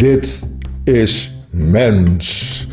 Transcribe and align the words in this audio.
Dit 0.00 0.42
is 0.84 1.32
Mens. 1.50 2.66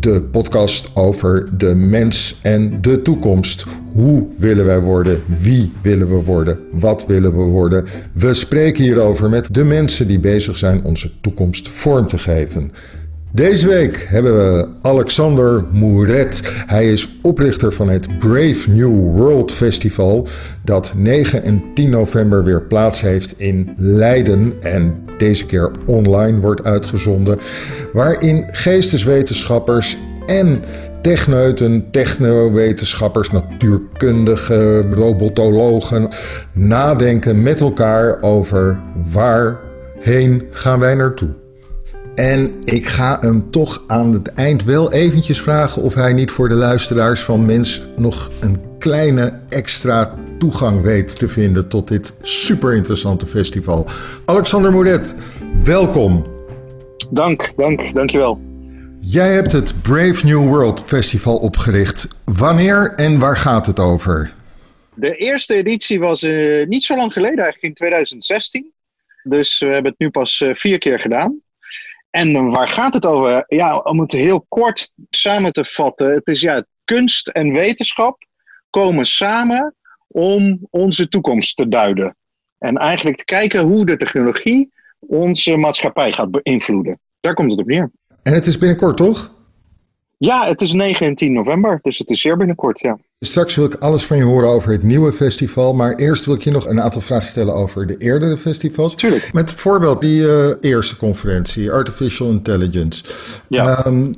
De 0.00 0.22
podcast 0.22 0.96
over 0.96 1.58
de 1.58 1.74
mens 1.74 2.38
en 2.42 2.80
de 2.80 3.02
toekomst. 3.02 3.64
Hoe 3.92 4.26
willen 4.36 4.64
wij 4.64 4.80
worden? 4.80 5.22
Wie 5.40 5.72
willen 5.82 6.08
we 6.08 6.24
worden? 6.24 6.58
Wat 6.72 7.06
willen 7.06 7.36
we 7.36 7.42
worden? 7.42 7.84
We 8.12 8.34
spreken 8.34 8.84
hierover 8.84 9.28
met 9.28 9.54
de 9.54 9.64
mensen 9.64 10.08
die 10.08 10.18
bezig 10.18 10.56
zijn 10.56 10.84
onze 10.84 11.10
toekomst 11.20 11.68
vorm 11.68 12.06
te 12.06 12.18
geven. 12.18 12.72
Deze 13.32 13.68
week 13.68 14.06
hebben 14.08 14.34
we 14.34 14.68
Alexander 14.80 15.64
Mouret. 15.72 16.42
Hij 16.66 16.92
is 16.92 17.08
oprichter 17.22 17.72
van 17.72 17.88
het 17.88 18.18
Brave 18.18 18.70
New 18.70 19.16
World 19.16 19.52
Festival, 19.52 20.26
dat 20.64 20.92
9 20.96 21.42
en 21.42 21.62
10 21.74 21.90
november 21.90 22.44
weer 22.44 22.62
plaats 22.62 23.00
heeft 23.00 23.38
in 23.38 23.74
Leiden 23.76 24.52
en 24.60 25.04
deze 25.18 25.46
keer 25.46 25.70
online 25.86 26.40
wordt 26.40 26.64
uitgezonden, 26.64 27.38
waarin 27.92 28.44
geesteswetenschappers 28.50 29.96
en 30.24 30.62
techneuten, 31.02 31.90
technowetenschappers, 31.90 33.30
natuurkundigen, 33.30 34.94
robotologen 34.94 36.08
nadenken 36.52 37.42
met 37.42 37.60
elkaar 37.60 38.22
over 38.22 38.80
waarheen 39.12 40.42
gaan 40.50 40.80
wij 40.80 40.94
naartoe. 40.94 41.47
En 42.18 42.62
ik 42.64 42.86
ga 42.86 43.18
hem 43.20 43.50
toch 43.50 43.82
aan 43.86 44.12
het 44.12 44.34
eind 44.34 44.64
wel 44.64 44.92
eventjes 44.92 45.40
vragen 45.40 45.82
of 45.82 45.94
hij 45.94 46.12
niet 46.12 46.30
voor 46.30 46.48
de 46.48 46.54
luisteraars 46.54 47.20
van 47.20 47.46
Mens 47.46 47.82
nog 47.96 48.30
een 48.40 48.78
kleine 48.78 49.40
extra 49.48 50.14
toegang 50.38 50.82
weet 50.82 51.18
te 51.18 51.28
vinden 51.28 51.68
tot 51.68 51.88
dit 51.88 52.14
super 52.22 52.74
interessante 52.74 53.26
festival. 53.26 53.86
Alexander 54.24 54.72
Mouret, 54.72 55.14
welkom. 55.64 56.26
Dank, 57.10 57.52
dank, 57.56 57.94
dankjewel. 57.94 58.40
Jij 59.00 59.32
hebt 59.32 59.52
het 59.52 59.82
Brave 59.82 60.26
New 60.26 60.48
World 60.48 60.82
Festival 60.86 61.36
opgericht. 61.36 62.08
Wanneer 62.24 62.92
en 62.96 63.18
waar 63.18 63.36
gaat 63.36 63.66
het 63.66 63.78
over? 63.78 64.32
De 64.94 65.16
eerste 65.16 65.54
editie 65.54 66.00
was 66.00 66.22
uh, 66.22 66.66
niet 66.66 66.82
zo 66.82 66.96
lang 66.96 67.12
geleden, 67.12 67.38
eigenlijk 67.38 67.64
in 67.64 67.74
2016. 67.74 68.72
Dus 69.22 69.58
we 69.58 69.66
hebben 69.66 69.90
het 69.90 70.00
nu 70.00 70.10
pas 70.10 70.40
uh, 70.40 70.54
vier 70.54 70.78
keer 70.78 71.00
gedaan. 71.00 71.46
En 72.10 72.50
waar 72.50 72.68
gaat 72.68 72.94
het 72.94 73.06
over? 73.06 73.44
Ja, 73.46 73.76
om 73.76 74.00
het 74.00 74.12
heel 74.12 74.44
kort 74.48 74.92
samen 75.10 75.52
te 75.52 75.64
vatten. 75.64 76.14
Het 76.14 76.26
is 76.26 76.40
ja, 76.40 76.64
kunst 76.84 77.28
en 77.28 77.52
wetenschap 77.52 78.26
komen 78.70 79.06
samen 79.06 79.74
om 80.06 80.66
onze 80.70 81.08
toekomst 81.08 81.56
te 81.56 81.68
duiden. 81.68 82.16
En 82.58 82.76
eigenlijk 82.76 83.16
te 83.16 83.24
kijken 83.24 83.60
hoe 83.60 83.86
de 83.86 83.96
technologie 83.96 84.72
onze 84.98 85.56
maatschappij 85.56 86.12
gaat 86.12 86.30
beïnvloeden. 86.30 87.00
Daar 87.20 87.34
komt 87.34 87.50
het 87.50 87.60
op 87.60 87.66
neer. 87.66 87.90
En 88.22 88.34
het 88.34 88.46
is 88.46 88.58
binnenkort, 88.58 88.96
toch? 88.96 89.37
Ja, 90.18 90.46
het 90.46 90.62
is 90.62 90.72
9 90.72 91.06
en 91.06 91.14
10 91.14 91.32
november, 91.32 91.78
dus 91.82 91.98
het 91.98 92.10
is 92.10 92.20
zeer 92.20 92.36
binnenkort, 92.36 92.80
ja. 92.80 92.98
Straks 93.20 93.54
wil 93.54 93.64
ik 93.64 93.74
alles 93.74 94.04
van 94.04 94.16
je 94.16 94.22
horen 94.22 94.48
over 94.48 94.72
het 94.72 94.82
nieuwe 94.82 95.12
festival, 95.12 95.74
maar 95.74 95.94
eerst 95.94 96.24
wil 96.24 96.34
ik 96.34 96.42
je 96.42 96.50
nog 96.50 96.66
een 96.66 96.80
aantal 96.80 97.00
vragen 97.00 97.26
stellen 97.26 97.54
over 97.54 97.86
de 97.86 97.96
eerdere 97.96 98.36
festivals. 98.36 98.94
Tuurlijk. 98.94 99.32
Met 99.32 99.44
bijvoorbeeld 99.44 100.00
die 100.00 100.20
uh, 100.20 100.54
eerste 100.60 100.96
conferentie, 100.96 101.72
Artificial 101.72 102.30
Intelligence. 102.30 103.04
Ja. 103.48 103.86
Um, 103.86 104.14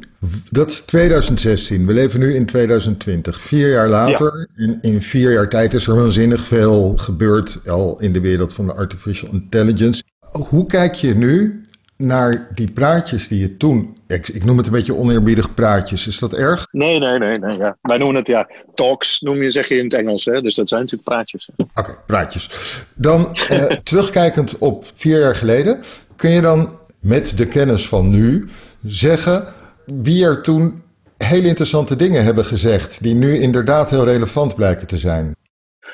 dat 0.51 0.70
is 0.70 0.81
2016. 0.81 1.87
We 1.87 1.92
leven 1.92 2.20
nu 2.20 2.35
in 2.35 2.47
2020. 2.47 3.41
Vier 3.41 3.70
jaar 3.70 3.89
later, 3.89 4.48
ja. 4.55 4.64
in, 4.64 4.79
in 4.81 5.03
vier 5.03 5.33
jaar 5.33 5.48
tijd 5.48 5.75
is 5.75 5.87
er 5.87 5.97
waanzinnig 5.97 6.41
veel 6.41 6.92
gebeurd 6.97 7.61
al 7.69 8.01
in 8.01 8.12
de 8.12 8.20
wereld 8.20 8.53
van 8.53 8.67
de 8.67 8.75
Artificial 8.75 9.33
Intelligence. 9.33 10.03
Hoe 10.48 10.67
kijk 10.67 10.95
je 10.95 11.14
nu 11.14 11.64
naar 12.01 12.48
die 12.55 12.70
praatjes 12.70 13.29
die 13.29 13.41
je 13.41 13.56
toen. 13.56 13.97
Ik, 14.07 14.29
ik, 14.29 14.45
noem 14.45 14.57
het 14.57 14.67
een 14.67 14.73
beetje 14.73 14.95
oneerbiedig 14.95 15.55
praatjes. 15.55 16.07
Is 16.07 16.19
dat 16.19 16.35
erg? 16.35 16.67
Nee, 16.70 16.98
nee, 16.98 17.19
nee. 17.19 17.39
nee 17.39 17.58
ja. 17.58 17.77
Wij 17.83 17.98
noemen 17.98 18.17
het 18.17 18.27
ja. 18.27 18.48
Talks 18.74 19.20
noem 19.20 19.42
je, 19.42 19.51
zeg 19.51 19.69
je 19.69 19.77
in 19.77 19.85
het 19.85 19.95
Engels. 19.95 20.24
Hè? 20.24 20.41
Dus 20.41 20.55
dat 20.55 20.69
zijn 20.69 20.80
natuurlijk 20.80 21.08
praatjes. 21.08 21.48
Oké, 21.57 21.70
okay, 21.74 21.95
praatjes. 22.07 22.51
Dan 22.95 23.35
eh, 23.35 23.64
terugkijkend 23.91 24.58
op 24.58 24.85
vier 24.95 25.20
jaar 25.20 25.36
geleden. 25.36 25.80
Kun 26.17 26.30
je 26.30 26.41
dan 26.41 26.79
met 27.01 27.36
de 27.36 27.47
kennis 27.47 27.89
van 27.89 28.11
nu 28.11 28.48
zeggen 28.83 29.45
wie 29.85 30.24
er 30.24 30.42
toen 30.42 30.83
hele 31.17 31.48
interessante 31.48 31.97
dingen 31.97 32.24
hebben 32.24 32.45
gezegd. 32.45 33.03
die 33.03 33.14
nu 33.14 33.39
inderdaad 33.39 33.91
heel 33.91 34.05
relevant 34.05 34.55
blijken 34.55 34.86
te 34.86 34.98
zijn? 34.98 35.35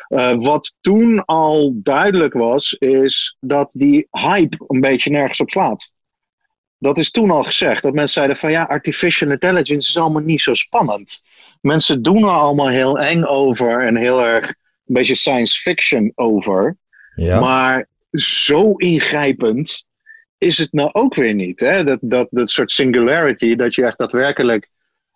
Uh, 0.08 0.32
wat 0.32 0.76
toen 0.80 1.24
al 1.24 1.72
duidelijk 1.74 2.32
was, 2.32 2.72
is 2.72 3.36
dat 3.40 3.70
die 3.72 4.06
hype 4.10 4.64
een 4.66 4.80
beetje 4.80 5.10
nergens 5.10 5.40
op 5.40 5.50
slaat. 5.50 5.90
Dat 6.78 6.98
is 6.98 7.10
toen 7.10 7.30
al 7.30 7.42
gezegd. 7.42 7.82
Dat 7.82 7.94
mensen 7.94 8.12
zeiden 8.14 8.36
van 8.36 8.50
ja, 8.50 8.62
artificial 8.62 9.30
intelligence 9.30 9.88
is 9.88 9.96
allemaal 9.96 10.22
niet 10.22 10.42
zo 10.42 10.54
spannend. 10.54 11.22
Mensen 11.60 12.02
doen 12.02 12.22
er 12.22 12.30
allemaal 12.30 12.68
heel 12.68 12.98
eng 12.98 13.22
over 13.22 13.86
en 13.86 13.96
heel 13.96 14.24
erg 14.24 14.46
een 14.48 14.94
beetje 14.94 15.14
science 15.14 15.60
fiction 15.60 16.12
over. 16.14 16.76
Ja. 17.14 17.40
Maar 17.40 17.88
zo 18.10 18.72
ingrijpend 18.72 19.84
is 20.38 20.58
het 20.58 20.72
nou 20.72 20.88
ook 20.92 21.14
weer 21.14 21.34
niet. 21.34 21.60
Hè? 21.60 21.84
Dat, 21.84 21.98
dat, 22.02 22.26
dat 22.30 22.50
soort 22.50 22.72
singularity, 22.72 23.56
dat 23.56 23.74
je 23.74 23.84
echt 23.84 23.98
daadwerkelijk, 23.98 24.68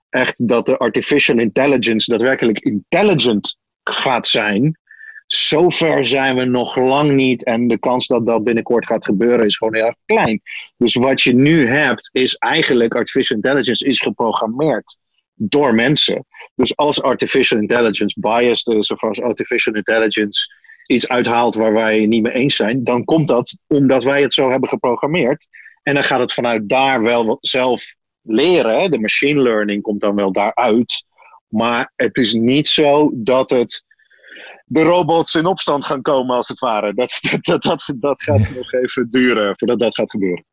echt 0.09 0.49
dat 0.49 0.67
de 0.67 0.77
artificial 0.77 1.39
intelligence 1.39 2.11
daadwerkelijk 2.11 2.59
intelligent 2.59 3.57
gaat 3.85 4.27
zijn. 4.27 4.79
Zover 5.33 6.07
zijn 6.07 6.37
we 6.37 6.45
nog 6.45 6.77
lang 6.77 7.11
niet. 7.13 7.45
En 7.45 7.69
de 7.69 7.79
kans 7.79 8.07
dat 8.07 8.27
dat 8.27 8.45
binnenkort 8.45 8.87
gaat 8.87 9.05
gebeuren 9.05 9.47
is 9.47 9.57
gewoon 9.57 9.75
heel 9.75 9.85
erg 9.85 9.97
klein. 10.07 10.41
Dus 10.77 10.95
wat 10.95 11.23
je 11.23 11.35
nu 11.35 11.67
hebt, 11.67 12.09
is 12.13 12.35
eigenlijk 12.35 12.95
artificial 12.95 13.37
intelligence 13.37 13.87
is 13.87 14.01
geprogrammeerd 14.01 14.97
door 15.35 15.75
mensen. 15.75 16.27
Dus 16.55 16.77
als 16.77 17.03
artificial 17.03 17.61
intelligence 17.61 18.21
biased 18.21 18.77
is, 18.77 18.91
of 18.91 19.03
als 19.03 19.21
artificial 19.21 19.75
intelligence 19.75 20.55
iets 20.87 21.09
uithaalt 21.09 21.55
waar 21.55 21.73
wij 21.73 22.07
niet 22.07 22.23
mee 22.23 22.33
eens 22.33 22.57
zijn, 22.57 22.85
dan 22.85 23.05
komt 23.05 23.29
dat 23.29 23.57
omdat 23.67 24.05
wij 24.05 24.23
het 24.23 24.35
zo 24.35 24.51
hebben 24.51 24.69
geprogrammeerd. 24.69 25.49
En 25.83 25.95
dan 25.95 26.05
gaat 26.05 26.21
het 26.21 26.33
vanuit 26.33 26.69
daar 26.69 27.03
wel 27.03 27.39
zelf 27.41 27.95
leren. 28.23 28.91
De 28.91 28.99
machine 28.99 29.41
learning 29.41 29.83
komt 29.83 30.01
dan 30.01 30.15
wel 30.15 30.33
daaruit. 30.33 31.05
Maar 31.49 31.93
het 31.97 32.17
is 32.17 32.33
niet 32.33 32.69
zo 32.69 33.11
dat 33.15 33.51
het 33.51 33.85
de 34.73 34.83
robots 34.83 35.35
in 35.35 35.47
opstand 35.47 35.85
gaan 35.85 36.03
komen, 36.03 36.37
als 36.37 36.49
het 36.49 36.59
ware. 36.59 36.95
Dat, 36.95 37.19
dat, 37.41 37.63
dat, 37.63 37.93
dat, 37.97 38.23
gaat 38.23 38.51
nog 38.57 38.73
even 38.73 39.11
duren 39.11 39.55
voordat 39.57 39.79
dat 39.79 39.95
gaat 39.95 40.11
gebeuren. 40.11 40.45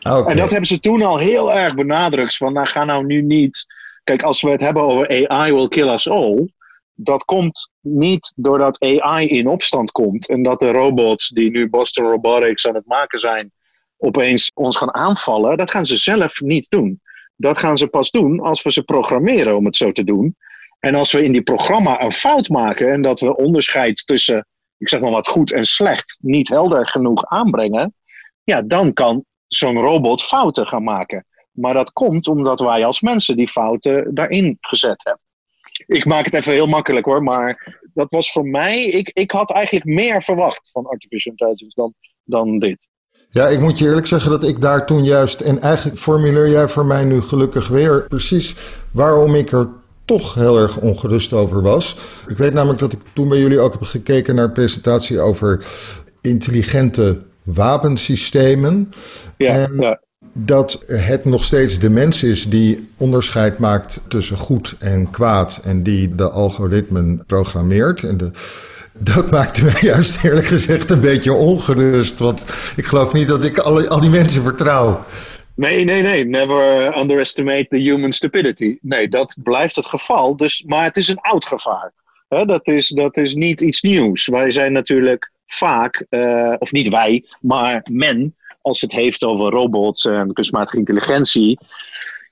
Okay. 0.00 0.24
En 0.24 0.36
dat 0.36 0.50
hebben 0.50 0.66
ze 0.66 0.78
toen 0.78 1.02
al 1.02 1.18
heel 1.18 1.52
erg 1.52 1.74
benadrukt. 1.74 2.36
Van, 2.36 2.52
nou, 2.52 2.66
ga 2.66 2.84
nou 2.84 3.06
nu 3.06 3.22
niet. 3.22 3.66
Kijk, 4.04 4.22
als 4.22 4.42
we 4.42 4.50
het 4.50 4.60
hebben 4.60 4.82
over 4.82 5.28
AI 5.28 5.52
will 5.52 5.68
kill 5.68 5.88
us 5.88 6.08
all. 6.08 6.48
Dat 6.94 7.24
komt 7.24 7.70
niet 7.80 8.32
doordat 8.36 8.80
AI 8.82 9.28
in 9.28 9.48
opstand 9.48 9.90
komt. 9.90 10.28
En 10.28 10.42
dat 10.42 10.60
de 10.60 10.70
robots 10.70 11.28
die 11.28 11.50
nu 11.50 11.68
Boston 11.68 12.04
Robotics 12.04 12.66
aan 12.66 12.74
het 12.74 12.86
maken 12.86 13.18
zijn. 13.18 13.52
opeens 13.96 14.50
ons 14.54 14.76
gaan 14.76 14.94
aanvallen. 14.94 15.56
Dat 15.56 15.70
gaan 15.70 15.86
ze 15.86 15.96
zelf 15.96 16.40
niet 16.40 16.66
doen. 16.68 17.00
Dat 17.36 17.58
gaan 17.58 17.76
ze 17.76 17.86
pas 17.86 18.10
doen 18.10 18.40
als 18.40 18.62
we 18.62 18.72
ze 18.72 18.82
programmeren 18.82 19.56
om 19.56 19.64
het 19.64 19.76
zo 19.76 19.92
te 19.92 20.04
doen. 20.04 20.36
En 20.84 20.94
als 20.94 21.12
we 21.12 21.22
in 21.22 21.32
die 21.32 21.42
programma 21.42 22.02
een 22.02 22.12
fout 22.12 22.48
maken 22.48 22.92
en 22.92 23.02
dat 23.02 23.20
we 23.20 23.36
onderscheid 23.36 24.06
tussen, 24.06 24.46
ik 24.78 24.88
zeg 24.88 25.00
maar 25.00 25.10
wat 25.10 25.28
goed 25.28 25.52
en 25.52 25.64
slecht, 25.64 26.16
niet 26.20 26.48
helder 26.48 26.88
genoeg 26.88 27.26
aanbrengen, 27.26 27.94
ja, 28.42 28.62
dan 28.62 28.92
kan 28.92 29.24
zo'n 29.46 29.78
robot 29.78 30.22
fouten 30.22 30.68
gaan 30.68 30.82
maken. 30.82 31.26
Maar 31.50 31.74
dat 31.74 31.92
komt 31.92 32.28
omdat 32.28 32.60
wij 32.60 32.84
als 32.84 33.00
mensen 33.00 33.36
die 33.36 33.48
fouten 33.48 34.14
daarin 34.14 34.56
gezet 34.60 35.04
hebben. 35.04 35.22
Ik 35.86 36.04
maak 36.04 36.24
het 36.24 36.34
even 36.34 36.52
heel 36.52 36.66
makkelijk 36.66 37.06
hoor, 37.06 37.22
maar 37.22 37.80
dat 37.94 38.10
was 38.10 38.32
voor 38.32 38.46
mij, 38.46 38.84
ik, 38.84 39.10
ik 39.12 39.30
had 39.30 39.52
eigenlijk 39.52 39.86
meer 39.86 40.22
verwacht 40.22 40.70
van 40.70 40.86
artificial 40.86 41.34
intelligence 41.36 41.80
dan, 41.80 41.94
dan 42.24 42.58
dit. 42.58 42.88
Ja, 43.28 43.46
ik 43.46 43.60
moet 43.60 43.78
je 43.78 43.84
eerlijk 43.84 44.06
zeggen 44.06 44.30
dat 44.30 44.44
ik 44.44 44.60
daar 44.60 44.86
toen 44.86 45.04
juist, 45.04 45.40
en 45.40 45.60
eigenlijk 45.60 45.98
formuleer 45.98 46.48
jij 46.48 46.68
voor 46.68 46.86
mij 46.86 47.04
nu 47.04 47.20
gelukkig 47.20 47.68
weer 47.68 48.06
precies 48.08 48.56
waarom 48.90 49.34
ik 49.34 49.52
er 49.52 49.82
toch 50.04 50.34
heel 50.34 50.58
erg 50.58 50.76
ongerust 50.76 51.32
over 51.32 51.62
was. 51.62 51.96
Ik 52.28 52.36
weet 52.36 52.52
namelijk 52.52 52.80
dat 52.80 52.92
ik 52.92 53.00
toen 53.12 53.28
bij 53.28 53.38
jullie 53.38 53.60
ook 53.60 53.72
heb 53.72 53.82
gekeken 53.82 54.34
naar 54.34 54.44
een 54.44 54.52
presentatie 54.52 55.20
over 55.20 55.64
intelligente 56.20 57.20
wapensystemen. 57.42 58.90
Ja, 59.36 59.48
en 59.48 59.76
ja. 59.80 60.00
dat 60.32 60.82
het 60.86 61.24
nog 61.24 61.44
steeds 61.44 61.78
de 61.78 61.90
mens 61.90 62.22
is 62.22 62.48
die 62.48 62.88
onderscheid 62.96 63.58
maakt 63.58 64.00
tussen 64.08 64.36
goed 64.36 64.76
en 64.78 65.10
kwaad 65.10 65.60
en 65.64 65.82
die 65.82 66.14
de 66.14 66.30
algoritmen 66.30 67.24
programmeert. 67.26 68.02
En 68.02 68.16
de, 68.16 68.30
dat 68.92 69.30
maakte 69.30 69.64
mij 69.64 69.80
juist 69.92 70.24
eerlijk 70.24 70.46
gezegd 70.46 70.90
een 70.90 71.00
beetje 71.00 71.32
ongerust, 71.32 72.18
want 72.18 72.40
ik 72.76 72.86
geloof 72.86 73.12
niet 73.12 73.28
dat 73.28 73.44
ik 73.44 73.58
al 73.58 74.00
die 74.00 74.10
mensen 74.10 74.42
vertrouw. 74.42 75.04
Nee, 75.56 75.84
nee, 75.84 76.02
nee. 76.02 76.24
Never 76.24 76.96
underestimate 76.98 77.66
the 77.68 77.76
human 77.76 78.12
stupidity. 78.12 78.78
Nee, 78.80 79.08
dat 79.08 79.36
blijft 79.42 79.76
het 79.76 79.86
geval. 79.86 80.36
Dus, 80.36 80.62
maar 80.66 80.84
het 80.84 80.96
is 80.96 81.08
een 81.08 81.20
oud 81.20 81.44
gevaar. 81.44 81.92
Dat, 82.28 82.66
is, 82.66 82.88
dat 82.88 83.16
is 83.16 83.34
niet 83.34 83.60
iets 83.60 83.82
nieuws. 83.82 84.26
Wij 84.26 84.50
zijn 84.50 84.72
natuurlijk 84.72 85.32
vaak, 85.46 86.06
uh, 86.10 86.54
of 86.58 86.72
niet 86.72 86.88
wij, 86.88 87.24
maar 87.40 87.86
men 87.90 88.36
als 88.60 88.80
het 88.80 88.92
heeft 88.92 89.24
over 89.24 89.50
robots 89.50 90.04
en 90.04 90.32
kunstmatige 90.32 90.76
intelligentie, 90.76 91.58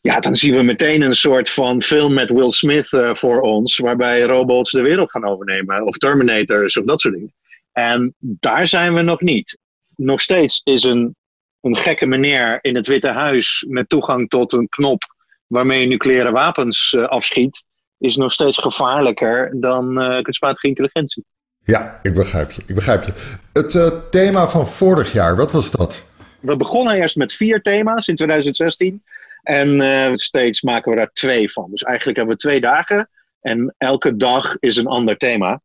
ja, 0.00 0.20
dan 0.20 0.36
zien 0.36 0.54
we 0.54 0.62
meteen 0.62 1.02
een 1.02 1.14
soort 1.14 1.50
van 1.50 1.82
film 1.82 2.14
met 2.14 2.30
Will 2.30 2.50
Smith 2.50 2.92
uh, 2.92 3.14
voor 3.14 3.40
ons, 3.40 3.78
waarbij 3.78 4.22
robots 4.22 4.70
de 4.70 4.82
wereld 4.82 5.10
gaan 5.10 5.24
overnemen, 5.24 5.86
of 5.86 5.96
Terminators 5.96 6.76
of 6.76 6.84
dat 6.84 7.00
soort 7.00 7.14
dingen. 7.14 7.34
En 7.72 8.14
daar 8.18 8.66
zijn 8.66 8.94
we 8.94 9.02
nog 9.02 9.20
niet. 9.20 9.58
Nog 9.96 10.20
steeds 10.20 10.60
is 10.64 10.84
een, 10.84 11.16
een 11.62 11.76
gekke 11.76 12.06
meneer 12.06 12.58
in 12.60 12.76
het 12.76 12.86
Witte 12.86 13.08
Huis 13.08 13.64
met 13.68 13.88
toegang 13.88 14.28
tot 14.28 14.52
een 14.52 14.68
knop 14.68 15.02
waarmee 15.46 15.80
je 15.80 15.86
nucleaire 15.86 16.30
wapens 16.30 16.92
uh, 16.92 17.04
afschiet, 17.04 17.64
is 17.98 18.16
nog 18.16 18.32
steeds 18.32 18.58
gevaarlijker 18.58 19.60
dan 19.60 20.02
uh, 20.02 20.20
kunstmatige 20.22 20.66
intelligentie. 20.66 21.24
Ja, 21.64 21.98
ik 22.02 22.14
begrijp 22.14 22.50
je. 22.50 22.62
Ik 22.66 22.74
begrijp 22.74 23.04
je. 23.04 23.12
Het 23.52 23.74
uh, 23.74 23.86
thema 24.10 24.48
van 24.48 24.66
vorig 24.66 25.12
jaar, 25.12 25.36
wat 25.36 25.52
was 25.52 25.70
dat? 25.70 26.04
We 26.40 26.56
begonnen 26.56 26.94
eerst 26.94 27.16
met 27.16 27.32
vier 27.32 27.62
thema's 27.62 28.06
in 28.06 28.16
2016. 28.16 29.02
En 29.42 30.18
steeds 30.18 30.62
maken 30.62 30.90
we 30.90 30.96
daar 30.96 31.12
twee 31.12 31.52
van. 31.52 31.70
Dus 31.70 31.82
eigenlijk 31.82 32.16
hebben 32.16 32.34
we 32.34 32.40
twee 32.40 32.60
dagen. 32.60 33.08
En 33.40 33.74
elke 33.78 34.16
dag 34.16 34.56
is 34.58 34.76
een 34.76 34.86
ander 34.86 35.16
thema. 35.16 35.60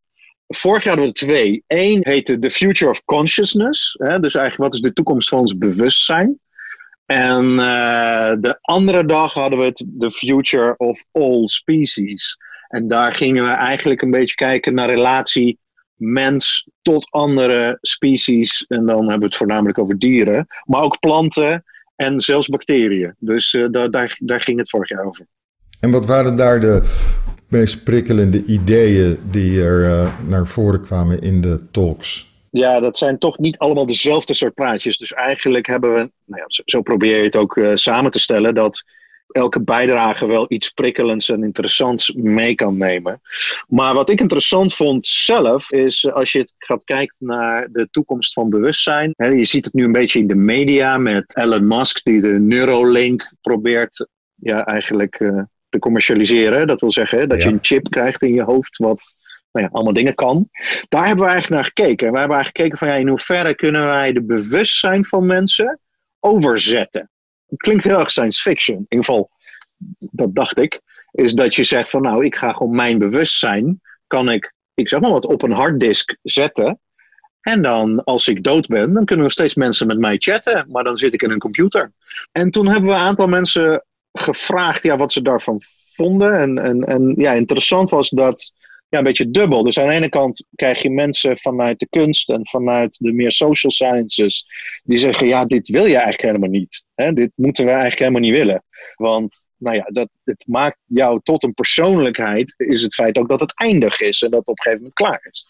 Vorig 0.47 0.83
jaar 0.83 0.97
hadden 0.97 1.13
we 1.13 1.19
twee. 1.19 1.63
Eén 1.67 1.99
heette 2.01 2.39
The 2.39 2.51
Future 2.51 2.91
of 2.91 3.05
Consciousness. 3.05 3.95
Hè? 3.97 4.19
Dus 4.19 4.35
eigenlijk 4.35 4.57
wat 4.57 4.73
is 4.73 4.89
de 4.89 4.93
toekomst 4.93 5.29
van 5.29 5.39
ons 5.39 5.57
bewustzijn. 5.57 6.39
En 7.05 7.43
uh, 7.43 8.31
de 8.39 8.57
andere 8.61 9.05
dag 9.05 9.33
hadden 9.33 9.59
we 9.59 9.65
het 9.65 9.85
The 9.99 10.11
Future 10.11 10.77
of 10.77 11.03
All 11.11 11.47
Species. 11.47 12.37
En 12.67 12.87
daar 12.87 13.15
gingen 13.15 13.43
we 13.43 13.49
eigenlijk 13.49 14.01
een 14.01 14.11
beetje 14.11 14.35
kijken 14.35 14.73
naar 14.73 14.89
relatie 14.89 15.59
mens 15.95 16.69
tot 16.81 17.07
andere 17.11 17.77
species. 17.81 18.65
En 18.67 18.85
dan 18.85 18.99
hebben 18.99 19.19
we 19.19 19.25
het 19.25 19.35
voornamelijk 19.35 19.77
over 19.77 19.99
dieren. 19.99 20.47
Maar 20.63 20.81
ook 20.81 20.99
planten 20.99 21.63
en 21.95 22.19
zelfs 22.19 22.47
bacteriën. 22.47 23.15
Dus 23.19 23.53
uh, 23.53 23.65
daar, 23.71 23.91
daar, 23.91 24.17
daar 24.19 24.41
ging 24.41 24.59
het 24.59 24.69
vorig 24.69 24.89
jaar 24.89 25.05
over. 25.05 25.27
En 25.79 25.91
wat 25.91 26.05
waren 26.05 26.37
daar 26.37 26.59
de 26.59 27.05
meest 27.49 27.83
prikkelende 27.83 28.43
ideeën 28.45 29.17
die 29.31 29.61
er 29.61 29.83
uh, 29.83 30.19
naar 30.27 30.47
voren 30.47 30.81
kwamen 30.81 31.21
in 31.21 31.41
de 31.41 31.61
talks? 31.71 32.35
Ja, 32.51 32.79
dat 32.79 32.97
zijn 32.97 33.17
toch 33.17 33.37
niet 33.37 33.57
allemaal 33.57 33.85
dezelfde 33.85 34.33
soort 34.33 34.53
praatjes. 34.53 34.97
Dus 34.97 35.13
eigenlijk 35.13 35.65
hebben 35.67 35.93
we, 35.93 36.11
nou 36.25 36.41
ja, 36.41 36.63
zo, 36.65 36.81
probeer 36.81 37.17
je 37.17 37.23
het 37.23 37.35
ook 37.35 37.55
uh, 37.55 37.71
samen 37.73 38.11
te 38.11 38.19
stellen, 38.19 38.55
dat 38.55 38.83
elke 39.27 39.61
bijdrage 39.61 40.25
wel 40.25 40.45
iets 40.47 40.69
prikkelends 40.69 41.29
en 41.29 41.43
interessants 41.43 42.11
mee 42.11 42.55
kan 42.55 42.77
nemen. 42.77 43.21
Maar 43.67 43.93
wat 43.93 44.09
ik 44.09 44.19
interessant 44.19 44.75
vond 44.75 45.05
zelf, 45.05 45.71
is 45.71 46.11
als 46.11 46.31
je 46.31 46.49
gaat 46.57 46.83
kijken 46.83 47.15
naar 47.19 47.67
de 47.71 47.87
toekomst 47.91 48.33
van 48.33 48.49
bewustzijn. 48.49 49.13
Hè, 49.15 49.27
je 49.27 49.45
ziet 49.45 49.65
het 49.65 49.73
nu 49.73 49.83
een 49.83 49.91
beetje 49.91 50.19
in 50.19 50.27
de 50.27 50.35
media 50.35 50.97
met 50.97 51.35
Elon 51.35 51.67
Musk, 51.67 52.03
die 52.03 52.21
de 52.21 52.39
Neuralink 52.39 53.31
probeert 53.41 54.07
ja, 54.35 54.65
eigenlijk 54.65 55.19
te 55.69 55.79
commercialiseren. 55.79 56.67
Dat 56.67 56.79
wil 56.79 56.91
zeggen 56.91 57.29
dat 57.29 57.37
ja. 57.37 57.45
je 57.45 57.51
een 57.51 57.59
chip 57.61 57.89
krijgt 57.89 58.21
in 58.21 58.33
je 58.33 58.43
hoofd, 58.43 58.77
wat 58.77 59.15
nou 59.51 59.65
ja, 59.65 59.71
allemaal 59.71 59.93
dingen 59.93 60.15
kan. 60.15 60.49
Daar 60.89 61.05
hebben 61.05 61.25
we 61.25 61.31
eigenlijk 61.31 61.61
naar 61.61 61.65
gekeken. 61.65 62.11
We 62.11 62.17
hebben 62.17 62.37
eigenlijk 62.37 62.57
gekeken 62.57 62.77
van 62.77 62.87
ja, 62.87 62.93
in 62.93 63.07
hoeverre 63.07 63.55
kunnen 63.55 63.83
wij 63.83 64.13
de 64.13 64.23
bewustzijn 64.23 65.05
van 65.05 65.25
mensen 65.25 65.79
overzetten. 66.19 67.09
Het 67.47 67.59
klinkt 67.59 67.83
heel 67.83 67.99
erg 67.99 68.11
science 68.11 68.41
fiction. 68.41 68.77
In 68.77 68.85
ieder 68.89 69.05
geval, 69.05 69.29
dat 70.11 70.35
dacht 70.35 70.59
ik. 70.59 70.81
Is 71.11 71.33
dat 71.33 71.55
je 71.55 71.63
zegt 71.63 71.89
van 71.89 72.01
nou, 72.01 72.25
ik 72.25 72.35
ga 72.35 72.51
gewoon 72.53 72.75
mijn 72.75 72.97
bewustzijn, 72.97 73.81
kan 74.07 74.31
ik, 74.31 74.53
ik 74.73 74.89
zeg 74.89 74.99
maar 74.99 75.11
wat, 75.11 75.25
op 75.25 75.41
een 75.41 75.51
harddisk 75.51 76.17
zetten. 76.21 76.79
En 77.41 77.61
dan, 77.61 78.03
als 78.03 78.27
ik 78.27 78.43
dood 78.43 78.67
ben, 78.67 78.93
dan 78.93 79.05
kunnen 79.05 79.25
nog 79.25 79.33
steeds 79.33 79.55
mensen 79.55 79.87
met 79.87 79.99
mij 79.99 80.15
chatten. 80.17 80.65
Maar 80.69 80.83
dan 80.83 80.97
zit 80.97 81.13
ik 81.13 81.21
in 81.21 81.31
een 81.31 81.39
computer. 81.39 81.91
En 82.31 82.51
toen 82.51 82.67
hebben 82.67 82.89
we 82.89 82.95
een 82.95 83.01
aantal 83.01 83.27
mensen 83.27 83.85
gevraagd 84.17 84.83
ja, 84.83 84.97
wat 84.97 85.11
ze 85.11 85.21
daarvan 85.21 85.61
vonden. 85.93 86.33
En, 86.33 86.57
en, 86.57 86.83
en 86.83 87.13
ja, 87.17 87.33
interessant 87.33 87.89
was 87.89 88.09
dat 88.09 88.53
ja, 88.89 88.97
een 88.97 89.03
beetje 89.03 89.31
dubbel. 89.31 89.63
Dus 89.63 89.79
aan 89.79 89.87
de 89.87 89.93
ene 89.93 90.09
kant 90.09 90.45
krijg 90.55 90.81
je 90.81 90.89
mensen 90.89 91.37
vanuit 91.37 91.79
de 91.79 91.87
kunst 91.89 92.29
en 92.29 92.47
vanuit 92.47 92.97
de 92.99 93.13
meer 93.13 93.31
social 93.31 93.71
sciences 93.71 94.45
die 94.83 94.97
zeggen: 94.97 95.27
ja, 95.27 95.45
dit 95.45 95.67
wil 95.67 95.85
je 95.85 95.93
eigenlijk 95.93 96.21
helemaal 96.21 96.49
niet. 96.49 96.85
Hè? 96.95 97.13
Dit 97.13 97.31
moeten 97.35 97.63
we 97.63 97.69
eigenlijk 97.69 97.99
helemaal 97.99 98.21
niet 98.21 98.37
willen. 98.37 98.63
Want 98.95 99.47
nou 99.57 99.75
ja, 99.75 99.83
dat, 99.83 100.09
het 100.23 100.43
maakt 100.47 100.77
jou 100.85 101.19
tot 101.23 101.43
een 101.43 101.53
persoonlijkheid, 101.53 102.53
is 102.57 102.81
het 102.81 102.93
feit 102.93 103.17
ook 103.17 103.29
dat 103.29 103.39
het 103.39 103.53
eindig 103.55 103.99
is 103.99 104.21
en 104.21 104.29
dat 104.29 104.39
het 104.39 104.47
op 104.47 104.57
een 104.57 104.63
gegeven 104.63 104.83
moment 104.83 104.99
klaar 104.99 105.27
is. 105.29 105.45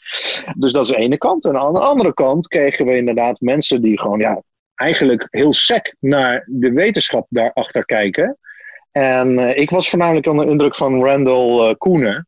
Dus 0.55 0.71
dat 0.71 0.83
is 0.83 0.91
de 0.91 0.97
ene 0.97 1.17
kant. 1.17 1.45
En 1.45 1.57
aan 1.57 1.73
de 1.73 1.79
andere 1.79 2.13
kant 2.13 2.47
kregen 2.47 2.85
we 2.85 2.97
inderdaad 2.97 3.39
mensen 3.39 3.81
die 3.81 3.99
gewoon 3.99 4.19
ja, 4.19 4.41
eigenlijk 4.75 5.27
heel 5.29 5.53
sec 5.53 5.95
naar 5.99 6.47
de 6.49 6.71
wetenschap 6.71 7.25
daarachter 7.29 7.85
kijken. 7.85 8.37
En 8.97 9.31
uh, 9.31 9.57
ik 9.57 9.69
was 9.69 9.89
voornamelijk 9.89 10.27
onder 10.27 10.45
de 10.45 10.51
indruk 10.51 10.75
van 10.75 11.03
Randall 11.03 11.69
uh, 11.69 11.73
Koenen. 11.77 12.27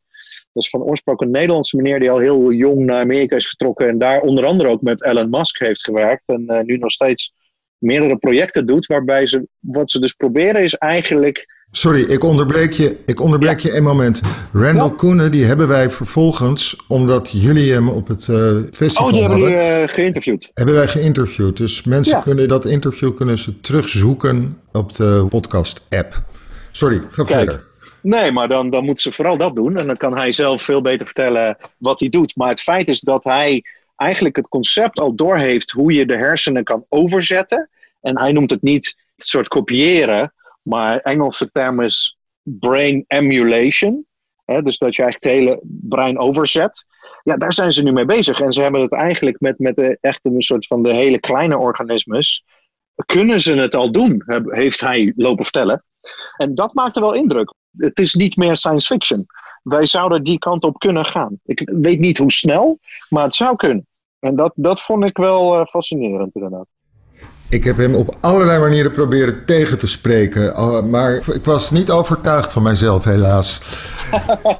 Dat 0.53 0.63
is 0.63 0.69
van 0.69 0.81
oorsprong 0.81 1.21
een 1.21 1.31
Nederlandse 1.31 1.75
meneer 1.75 1.99
die 1.99 2.11
al 2.11 2.17
heel 2.17 2.51
jong 2.51 2.79
naar 2.85 3.01
Amerika 3.01 3.35
is 3.35 3.47
vertrokken. 3.47 3.87
En 3.87 3.97
daar 3.97 4.21
onder 4.21 4.45
andere 4.45 4.69
ook 4.69 4.81
met 4.81 5.03
Elon 5.03 5.29
Musk 5.29 5.59
heeft 5.59 5.83
gewerkt. 5.83 6.29
En 6.29 6.43
uh, 6.47 6.59
nu 6.59 6.77
nog 6.77 6.91
steeds 6.91 7.33
meerdere 7.77 8.17
projecten 8.17 8.65
doet. 8.65 8.85
Waarbij 8.85 9.27
ze, 9.27 9.47
wat 9.59 9.91
ze 9.91 9.99
dus 9.99 10.13
proberen 10.13 10.63
is 10.63 10.73
eigenlijk... 10.73 11.57
Sorry, 11.71 12.01
ik 12.01 12.23
onderbreek 12.23 12.71
je, 12.71 12.97
ik 13.05 13.19
onderbreek 13.19 13.59
ja. 13.59 13.69
je 13.69 13.77
een 13.77 13.83
moment. 13.83 14.21
Randall 14.53 14.87
ja. 14.87 14.95
Koenen, 14.95 15.31
die 15.31 15.45
hebben 15.45 15.67
wij 15.67 15.89
vervolgens, 15.89 16.85
omdat 16.87 17.29
jullie 17.31 17.73
hem 17.73 17.89
op 17.89 18.07
het 18.07 18.27
uh, 18.27 18.57
festival 18.71 19.07
Oh, 19.07 19.13
die 19.13 19.21
hebben 19.21 19.41
hadden, 19.41 19.81
uh, 19.81 19.87
geïnterviewd. 19.87 20.51
Hebben 20.53 20.75
wij 20.75 20.87
geïnterviewd. 20.87 21.57
Dus 21.57 21.83
mensen 21.83 22.15
ja. 22.15 22.21
kunnen 22.21 22.47
dat 22.47 22.65
interview 22.65 23.15
kunnen 23.15 23.37
ze 23.37 23.59
terugzoeken 23.59 24.57
op 24.71 24.93
de 24.95 25.25
podcast-app. 25.29 26.21
Sorry, 26.71 27.01
ga 27.11 27.23
Kijk. 27.23 27.27
verder. 27.27 27.67
Nee, 28.01 28.31
maar 28.31 28.47
dan, 28.47 28.69
dan 28.69 28.85
moet 28.85 29.01
ze 29.01 29.11
vooral 29.11 29.37
dat 29.37 29.55
doen. 29.55 29.77
En 29.77 29.87
dan 29.87 29.97
kan 29.97 30.17
hij 30.17 30.31
zelf 30.31 30.61
veel 30.61 30.81
beter 30.81 31.05
vertellen 31.05 31.57
wat 31.77 31.99
hij 31.99 32.09
doet. 32.09 32.35
Maar 32.35 32.49
het 32.49 32.61
feit 32.61 32.89
is 32.89 32.99
dat 32.99 33.23
hij 33.23 33.63
eigenlijk 33.95 34.35
het 34.35 34.47
concept 34.47 34.99
al 34.99 35.15
doorheeft 35.15 35.71
hoe 35.71 35.93
je 35.93 36.05
de 36.05 36.17
hersenen 36.17 36.63
kan 36.63 36.85
overzetten. 36.89 37.69
En 38.01 38.19
hij 38.19 38.31
noemt 38.31 38.49
het 38.49 38.61
niet 38.61 38.97
het 39.15 39.27
soort 39.27 39.47
kopiëren, 39.47 40.33
maar 40.61 40.99
Engelse 40.99 41.51
term 41.51 41.81
is 41.81 42.17
brain 42.43 43.03
emulation. 43.07 44.05
Hè, 44.45 44.61
dus 44.61 44.77
dat 44.77 44.95
je 44.95 45.01
eigenlijk 45.03 45.33
het 45.33 45.45
hele 45.45 45.59
brein 45.63 46.17
overzet. 46.17 46.85
Ja, 47.23 47.37
daar 47.37 47.53
zijn 47.53 47.71
ze 47.71 47.83
nu 47.83 47.91
mee 47.91 48.05
bezig. 48.05 48.41
En 48.41 48.53
ze 48.53 48.61
hebben 48.61 48.81
het 48.81 48.93
eigenlijk 48.93 49.39
met, 49.39 49.59
met 49.59 49.75
de, 49.75 49.97
echt 50.01 50.25
een 50.25 50.41
soort 50.41 50.67
van 50.67 50.83
de 50.83 50.93
hele 50.93 51.19
kleine 51.19 51.57
organismes. 51.57 52.43
Kunnen 53.05 53.41
ze 53.41 53.55
het 53.55 53.75
al 53.75 53.91
doen, 53.91 54.23
heeft 54.45 54.81
hij 54.81 55.13
lopen 55.15 55.43
vertellen. 55.43 55.83
En 56.37 56.55
dat 56.55 56.73
maakte 56.73 56.99
wel 56.99 57.13
indruk. 57.13 57.53
Het 57.77 57.99
is 57.99 58.13
niet 58.13 58.35
meer 58.35 58.57
science 58.57 58.93
fiction. 58.93 59.25
Wij 59.63 59.85
zouden 59.85 60.23
die 60.23 60.39
kant 60.39 60.63
op 60.63 60.79
kunnen 60.79 61.05
gaan. 61.05 61.39
Ik 61.45 61.71
weet 61.81 61.99
niet 61.99 62.17
hoe 62.17 62.31
snel, 62.31 62.79
maar 63.09 63.23
het 63.23 63.35
zou 63.35 63.55
kunnen. 63.55 63.87
En 64.19 64.35
dat, 64.35 64.51
dat 64.55 64.81
vond 64.81 65.05
ik 65.05 65.17
wel 65.17 65.59
uh, 65.59 65.65
fascinerend 65.65 66.35
inderdaad. 66.35 66.65
Ik 67.49 67.63
heb 67.63 67.77
hem 67.77 67.95
op 67.95 68.17
allerlei 68.21 68.59
manieren 68.59 68.91
proberen 68.91 69.45
tegen 69.45 69.79
te 69.79 69.87
spreken, 69.87 70.43
uh, 70.43 70.81
maar 70.81 71.15
ik 71.15 71.45
was 71.45 71.71
niet 71.71 71.91
overtuigd 71.91 72.51
van 72.51 72.63
mijzelf, 72.63 73.03
helaas. 73.03 73.61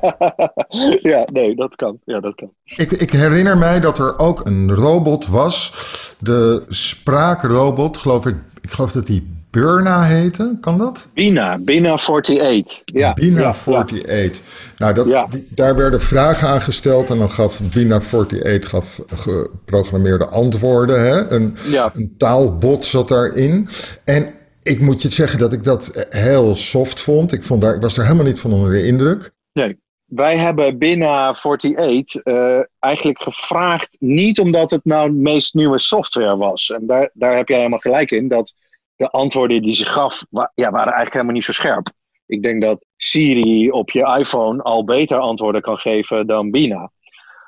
ja, 1.12 1.27
nee, 1.31 1.55
dat 1.55 1.75
kan. 1.75 2.00
Ja, 2.05 2.19
dat 2.19 2.36
kan. 2.36 2.51
Ik, 2.63 2.91
ik, 2.91 3.12
herinner 3.12 3.58
mij 3.58 3.79
dat 3.79 4.00
er 4.00 4.19
ook 4.19 4.46
een 4.46 4.74
robot 4.74 5.27
was, 5.27 5.74
de 6.19 6.63
spraakrobot, 6.67 7.98
geloof 7.98 8.25
ik. 8.25 8.36
Ik 8.62 8.72
geloof 8.72 8.91
dat 8.91 9.08
die 9.08 9.38
Burna 9.51 10.03
heette, 10.03 10.58
kan 10.62 10.77
dat? 10.77 11.08
Bina, 11.13 11.58
Bina 11.58 11.91
48. 11.91 12.82
Ja. 12.86 13.13
Bina 13.13 13.39
ja, 13.39 13.48
48. 13.48 14.41
Nou, 14.77 14.94
dat, 14.94 15.08
ja. 15.08 15.27
die, 15.29 15.48
daar 15.50 15.75
werden 15.75 16.01
vragen 16.01 16.48
aan 16.48 16.62
gesteld 16.62 17.10
en 17.10 17.18
dan 17.18 17.29
gaf 17.29 17.62
Bina 17.74 17.96
48 17.96 18.70
gaf 18.70 19.01
geprogrammeerde 19.08 20.27
antwoorden. 20.27 21.01
Hè? 21.01 21.32
Een, 21.32 21.56
ja. 21.70 21.91
een 21.96 22.15
taalbot 22.18 22.86
zat 22.86 23.08
daarin. 23.08 23.68
En 24.06 24.34
ik 24.63 24.82
moet 24.82 25.01
je 25.01 25.10
zeggen 25.10 25.39
dat 25.39 25.53
ik 25.53 25.63
dat 25.63 26.08
heel 26.10 26.56
soft 26.56 27.01
vond. 27.01 27.32
Ik, 27.32 27.44
vond 27.44 27.62
daar, 27.62 27.75
ik 27.75 27.82
was 27.82 27.98
er 27.98 28.03
helemaal 28.03 28.25
niet 28.25 28.39
van 28.39 28.53
onder 28.53 28.72
de 28.72 28.86
indruk. 28.86 29.32
Nee. 29.53 29.77
Wij 30.06 30.38
hebben 30.38 30.77
Bina 30.77 31.27
48 31.27 32.25
uh, 32.25 32.60
eigenlijk 32.79 33.22
gevraagd, 33.22 33.96
niet 34.00 34.39
omdat 34.39 34.72
het 34.72 34.86
nou 34.86 35.10
de 35.10 35.15
meest 35.15 35.53
nieuwe 35.53 35.79
software 35.79 36.38
was. 36.38 36.70
En 36.70 36.88
daar, 36.88 37.10
daar 37.13 37.36
heb 37.36 37.48
jij 37.48 37.58
helemaal 37.58 37.79
gelijk 37.79 38.12
in, 38.12 38.27
dat 38.27 38.53
de 39.00 39.10
antwoorden 39.10 39.62
die 39.62 39.74
ze 39.74 39.86
gaf, 39.86 40.24
ja, 40.29 40.50
waren 40.56 40.75
eigenlijk 40.75 41.13
helemaal 41.13 41.34
niet 41.34 41.44
zo 41.44 41.51
scherp. 41.51 41.91
Ik 42.25 42.41
denk 42.41 42.62
dat 42.62 42.86
Siri 42.98 43.72
op 43.72 43.89
je 43.89 44.15
iPhone 44.20 44.62
al 44.62 44.84
beter 44.84 45.18
antwoorden 45.18 45.62
kan 45.62 45.77
geven 45.77 46.27
dan 46.27 46.51
Bina. 46.51 46.91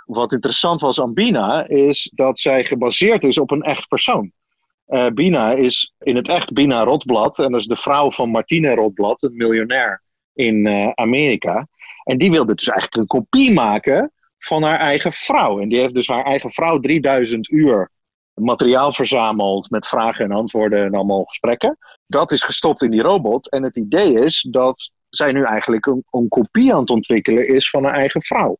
Wat 0.05 0.31
interessant 0.31 0.81
was 0.81 1.01
aan 1.01 1.13
Bina 1.13 1.67
is 1.67 2.11
dat 2.13 2.39
zij 2.39 2.63
gebaseerd 2.63 3.23
is 3.23 3.37
op 3.37 3.51
een 3.51 3.61
echt 3.61 3.87
persoon. 3.87 4.31
Uh, 4.87 5.07
Bina 5.07 5.51
is 5.51 5.93
in 5.99 6.15
het 6.15 6.29
echt 6.29 6.53
Bina 6.53 6.83
Rotblad. 6.83 7.39
En 7.39 7.51
dat 7.51 7.59
is 7.59 7.67
de 7.67 7.75
vrouw 7.75 8.11
van 8.11 8.29
Martine 8.29 8.75
Rotblad, 8.75 9.21
een 9.21 9.35
miljonair 9.35 10.03
in 10.33 10.65
uh, 10.65 10.89
Amerika. 10.93 11.67
En 12.03 12.17
die 12.17 12.31
wilde 12.31 12.55
dus 12.55 12.67
eigenlijk 12.67 13.01
een 13.01 13.19
kopie 13.19 13.53
maken 13.53 14.11
van 14.37 14.63
haar 14.63 14.79
eigen 14.79 15.13
vrouw. 15.13 15.59
En 15.59 15.69
die 15.69 15.79
heeft 15.79 15.93
dus 15.93 16.07
haar 16.07 16.25
eigen 16.25 16.51
vrouw 16.51 16.79
3000 16.79 17.49
uur 17.49 17.91
materiaal 18.33 18.93
verzameld 18.93 19.69
met 19.69 19.87
vragen 19.87 20.25
en 20.25 20.31
antwoorden 20.31 20.85
en 20.85 20.93
allemaal 20.93 21.23
gesprekken. 21.23 21.77
Dat 22.07 22.31
is 22.31 22.43
gestopt 22.43 22.83
in 22.83 22.91
die 22.91 23.01
robot. 23.01 23.49
En 23.49 23.63
het 23.63 23.77
idee 23.77 24.13
is 24.13 24.47
dat 24.49 24.91
zij 25.09 25.31
nu 25.31 25.43
eigenlijk 25.43 25.85
een, 25.85 26.03
een 26.09 26.27
kopie 26.27 26.73
aan 26.73 26.79
het 26.79 26.89
ontwikkelen 26.89 27.47
is 27.47 27.69
van 27.69 27.85
een 27.85 27.93
eigen 27.93 28.21
vrouw. 28.21 28.57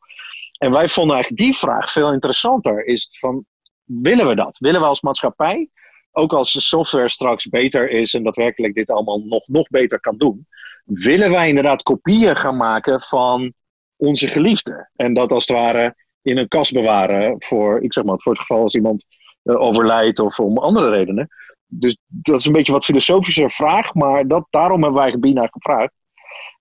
En 0.57 0.71
wij 0.71 0.87
vonden 0.87 1.15
eigenlijk 1.15 1.43
die 1.43 1.57
vraag 1.57 1.91
veel 1.91 2.13
interessanter. 2.13 2.85
Is 2.85 3.07
van, 3.19 3.45
willen 3.83 4.27
we 4.27 4.35
dat? 4.35 4.57
Willen 4.57 4.81
we 4.81 4.87
als 4.87 5.01
maatschappij, 5.01 5.69
ook 6.11 6.33
als 6.33 6.53
de 6.53 6.61
software 6.61 7.09
straks 7.09 7.45
beter 7.45 7.89
is 7.89 8.13
en 8.13 8.23
daadwerkelijk 8.23 8.73
dit 8.73 8.89
allemaal 8.89 9.19
nog, 9.25 9.47
nog 9.47 9.67
beter 9.67 9.99
kan 9.99 10.17
doen, 10.17 10.47
willen 10.85 11.31
wij 11.31 11.47
inderdaad 11.47 11.83
kopieën 11.83 12.35
gaan 12.35 12.57
maken 12.57 13.01
van 13.01 13.53
onze 13.95 14.27
geliefde? 14.27 14.89
En 14.95 15.13
dat 15.13 15.31
als 15.31 15.47
het 15.47 15.57
ware 15.57 15.95
in 16.21 16.37
een 16.37 16.47
kast 16.47 16.73
bewaren 16.73 17.35
voor, 17.39 17.83
ik 17.83 17.93
zeg 17.93 18.03
maar, 18.03 18.19
voor 18.19 18.31
het 18.31 18.41
geval 18.41 18.61
als 18.61 18.75
iemand 18.75 19.05
overlijdt 19.43 20.19
of 20.19 20.39
om 20.39 20.57
andere 20.57 20.89
redenen. 20.89 21.27
Dus 21.67 21.97
dat 22.07 22.39
is 22.39 22.45
een 22.45 22.53
beetje 22.53 22.71
wat 22.71 22.85
filosofische 22.85 23.49
vraag, 23.49 23.93
maar 23.93 24.27
dat, 24.27 24.47
daarom 24.49 24.83
hebben 24.83 25.01
wij 25.01 25.19
Bina 25.19 25.47
gevraagd. 25.47 25.93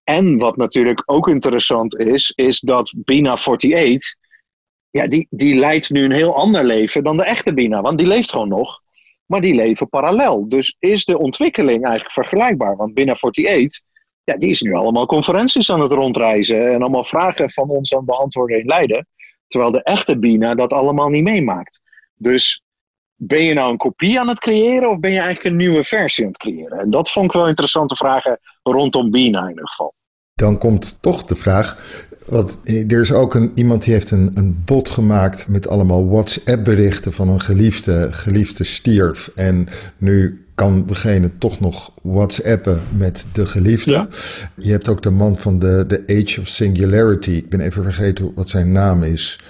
En 0.04 0.38
wat 0.38 0.56
natuurlijk 0.56 1.02
ook 1.06 1.28
interessant 1.28 1.98
is, 1.98 2.32
is 2.36 2.60
dat 2.60 2.92
Bina 2.96 3.30
48, 3.30 4.14
ja, 4.90 5.06
die, 5.06 5.26
die 5.30 5.54
leidt 5.54 5.90
nu 5.90 6.04
een 6.04 6.12
heel 6.12 6.36
ander 6.36 6.64
leven 6.64 7.04
dan 7.04 7.16
de 7.16 7.24
echte 7.24 7.54
Bina. 7.54 7.80
Want 7.80 7.98
die 7.98 8.06
leeft 8.06 8.30
gewoon 8.30 8.48
nog, 8.48 8.80
maar 9.26 9.40
die 9.40 9.54
leven 9.54 9.88
parallel. 9.88 10.48
Dus 10.48 10.76
is 10.78 11.04
de 11.04 11.18
ontwikkeling 11.18 11.82
eigenlijk 11.82 12.12
vergelijkbaar? 12.12 12.76
Want 12.76 12.94
Bina 12.94 13.12
48, 13.12 13.80
ja, 14.24 14.36
die 14.36 14.50
is 14.50 14.60
nu 14.60 14.74
allemaal 14.74 15.06
conferenties 15.06 15.70
aan 15.70 15.80
het 15.80 15.92
rondreizen 15.92 16.72
en 16.72 16.80
allemaal 16.80 17.04
vragen 17.04 17.50
van 17.50 17.68
ons 17.68 17.94
aan 17.94 18.04
beantwoorden 18.04 18.58
in 18.58 18.66
Leiden. 18.66 19.06
Terwijl 19.46 19.72
de 19.72 19.82
echte 19.82 20.18
Bina 20.18 20.54
dat 20.54 20.72
allemaal 20.72 21.08
niet 21.08 21.24
meemaakt. 21.24 21.80
Dus 22.14 22.62
ben 23.22 23.42
je 23.42 23.54
nou 23.54 23.70
een 23.70 23.76
kopie 23.76 24.20
aan 24.20 24.28
het 24.28 24.38
creëren 24.38 24.90
of 24.90 24.98
ben 24.98 25.10
je 25.10 25.18
eigenlijk 25.18 25.46
een 25.46 25.56
nieuwe 25.56 25.84
versie 25.84 26.24
aan 26.24 26.30
het 26.30 26.40
creëren? 26.40 26.78
En 26.78 26.90
dat 26.90 27.10
vond 27.10 27.26
ik 27.26 27.32
wel 27.32 27.48
interessante 27.48 27.96
vragen 27.96 28.38
rondom 28.62 29.10
Bina 29.10 29.42
in 29.42 29.48
ieder 29.48 29.68
geval. 29.68 29.94
Dan 30.34 30.58
komt 30.58 30.98
toch 31.00 31.24
de 31.24 31.34
vraag, 31.34 31.76
want 32.26 32.60
er 32.64 33.00
is 33.00 33.12
ook 33.12 33.34
een, 33.34 33.52
iemand 33.54 33.84
die 33.84 33.92
heeft 33.92 34.10
een, 34.10 34.30
een 34.34 34.62
bot 34.64 34.90
gemaakt 34.90 35.48
met 35.48 35.68
allemaal 35.68 36.08
WhatsApp-berichten 36.08 37.12
van 37.12 37.28
een 37.28 37.40
geliefde, 37.40 38.12
geliefde 38.12 38.64
stierf. 38.64 39.30
En 39.34 39.68
nu 39.96 40.44
kan 40.54 40.86
degene 40.86 41.38
toch 41.38 41.60
nog 41.60 41.92
WhatsAppen 42.02 42.82
met 42.96 43.26
de 43.32 43.46
geliefde. 43.46 44.08
Je 44.56 44.70
hebt 44.70 44.88
ook 44.88 45.02
de 45.02 45.10
man 45.10 45.36
van 45.36 45.58
de, 45.58 45.84
de 45.86 46.02
Age 46.06 46.40
of 46.40 46.46
Singularity. 46.46 47.30
Ik 47.30 47.48
ben 47.48 47.60
even 47.60 47.82
vergeten 47.82 48.32
wat 48.34 48.48
zijn 48.48 48.72
naam 48.72 49.02
is. 49.02 49.40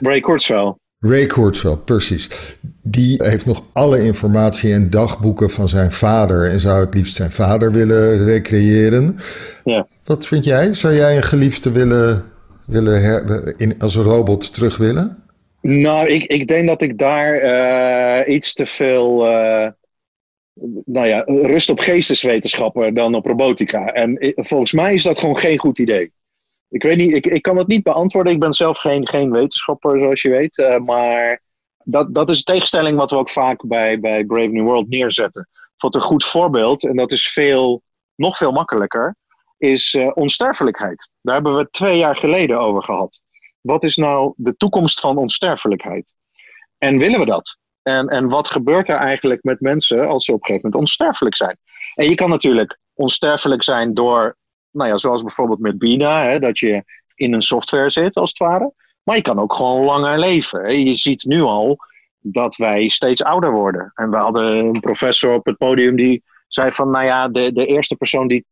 Ray 0.00 0.20
Kurzweil. 0.20 0.79
Ray 1.06 1.26
Kurzweil, 1.26 1.76
precies. 1.76 2.56
Die 2.82 3.14
heeft 3.24 3.46
nog 3.46 3.64
alle 3.72 4.04
informatie 4.04 4.72
en 4.72 4.90
dagboeken 4.90 5.50
van 5.50 5.68
zijn 5.68 5.92
vader 5.92 6.50
en 6.50 6.60
zou 6.60 6.84
het 6.84 6.94
liefst 6.94 7.14
zijn 7.14 7.30
vader 7.30 7.72
willen 7.72 8.24
recreëren. 8.24 9.16
Ja. 9.64 9.86
Wat 10.04 10.26
vind 10.26 10.44
jij? 10.44 10.74
Zou 10.74 10.94
jij 10.94 11.16
een 11.16 11.22
geliefde 11.22 11.72
willen, 11.72 12.24
willen 12.66 13.02
her, 13.02 13.54
in, 13.56 13.74
als 13.78 13.94
een 13.94 14.02
robot 14.02 14.54
terug 14.54 14.76
willen? 14.76 15.22
Nou, 15.60 16.08
ik, 16.08 16.24
ik 16.24 16.48
denk 16.48 16.68
dat 16.68 16.82
ik 16.82 16.98
daar 16.98 17.42
uh, 17.42 18.34
iets 18.34 18.52
te 18.52 18.66
veel 18.66 19.26
uh, 19.26 19.66
nou 20.84 21.06
ja, 21.06 21.22
rust 21.26 21.70
op 21.70 21.78
geesteswetenschappen 21.78 22.94
dan 22.94 23.14
op 23.14 23.26
robotica. 23.26 23.86
En 23.86 24.34
volgens 24.36 24.72
mij 24.72 24.94
is 24.94 25.02
dat 25.02 25.18
gewoon 25.18 25.38
geen 25.38 25.58
goed 25.58 25.78
idee. 25.78 26.12
Ik 26.70 26.82
weet 26.82 26.96
niet, 26.96 27.12
ik, 27.12 27.26
ik 27.26 27.42
kan 27.42 27.56
het 27.56 27.66
niet 27.66 27.82
beantwoorden. 27.82 28.32
Ik 28.32 28.40
ben 28.40 28.52
zelf 28.52 28.78
geen, 28.78 29.08
geen 29.08 29.30
wetenschapper, 29.30 30.00
zoals 30.00 30.22
je 30.22 30.28
weet. 30.28 30.58
Uh, 30.58 30.78
maar 30.78 31.42
dat, 31.84 32.14
dat 32.14 32.30
is 32.30 32.36
een 32.36 32.44
tegenstelling 32.44 32.96
wat 32.96 33.10
we 33.10 33.16
ook 33.16 33.30
vaak 33.30 33.66
bij, 33.66 34.00
bij 34.00 34.24
Brave 34.24 34.46
New 34.46 34.64
World 34.64 34.88
neerzetten. 34.88 35.48
Wat 35.76 35.94
een 35.94 36.00
goed 36.00 36.24
voorbeeld, 36.24 36.84
en 36.84 36.96
dat 36.96 37.12
is 37.12 37.28
veel, 37.28 37.82
nog 38.14 38.36
veel 38.36 38.52
makkelijker, 38.52 39.16
is 39.58 39.94
uh, 39.94 40.10
onsterfelijkheid. 40.14 41.08
Daar 41.20 41.34
hebben 41.34 41.56
we 41.56 41.70
twee 41.70 41.98
jaar 41.98 42.16
geleden 42.16 42.60
over 42.60 42.82
gehad. 42.82 43.22
Wat 43.60 43.84
is 43.84 43.96
nou 43.96 44.32
de 44.36 44.56
toekomst 44.56 45.00
van 45.00 45.16
onsterfelijkheid? 45.16 46.12
En 46.78 46.98
willen 46.98 47.18
we 47.18 47.26
dat? 47.26 47.58
En, 47.82 48.08
en 48.08 48.28
wat 48.28 48.48
gebeurt 48.48 48.88
er 48.88 48.96
eigenlijk 48.96 49.42
met 49.42 49.60
mensen 49.60 50.08
als 50.08 50.24
ze 50.24 50.32
op 50.32 50.40
een 50.40 50.46
gegeven 50.46 50.70
moment 50.70 50.88
onsterfelijk 50.88 51.36
zijn? 51.36 51.58
En 51.94 52.08
je 52.08 52.14
kan 52.14 52.28
natuurlijk 52.28 52.78
onsterfelijk 52.94 53.62
zijn 53.62 53.94
door 53.94 54.36
nou 54.70 54.88
ja, 54.88 54.98
zoals 54.98 55.22
bijvoorbeeld 55.22 55.58
met 55.58 55.78
Bina, 55.78 56.24
hè, 56.24 56.38
dat 56.38 56.58
je 56.58 56.84
in 57.14 57.32
een 57.32 57.42
software 57.42 57.90
zit 57.90 58.16
als 58.16 58.30
het 58.30 58.38
ware. 58.38 58.72
Maar 59.02 59.16
je 59.16 59.22
kan 59.22 59.38
ook 59.38 59.54
gewoon 59.54 59.84
langer 59.84 60.18
leven. 60.18 60.60
Hè. 60.60 60.70
Je 60.70 60.94
ziet 60.94 61.24
nu 61.24 61.40
al 61.40 61.78
dat 62.18 62.56
wij 62.56 62.88
steeds 62.88 63.22
ouder 63.22 63.52
worden. 63.52 63.92
En 63.94 64.10
we 64.10 64.16
hadden 64.16 64.56
een 64.56 64.80
professor 64.80 65.34
op 65.34 65.46
het 65.46 65.56
podium 65.56 65.96
die 65.96 66.22
zei 66.48 66.72
van, 66.72 66.90
nou 66.90 67.04
ja, 67.04 67.28
de, 67.28 67.52
de 67.52 67.66
eerste 67.66 67.96
persoon 67.96 68.28
die 68.28 68.44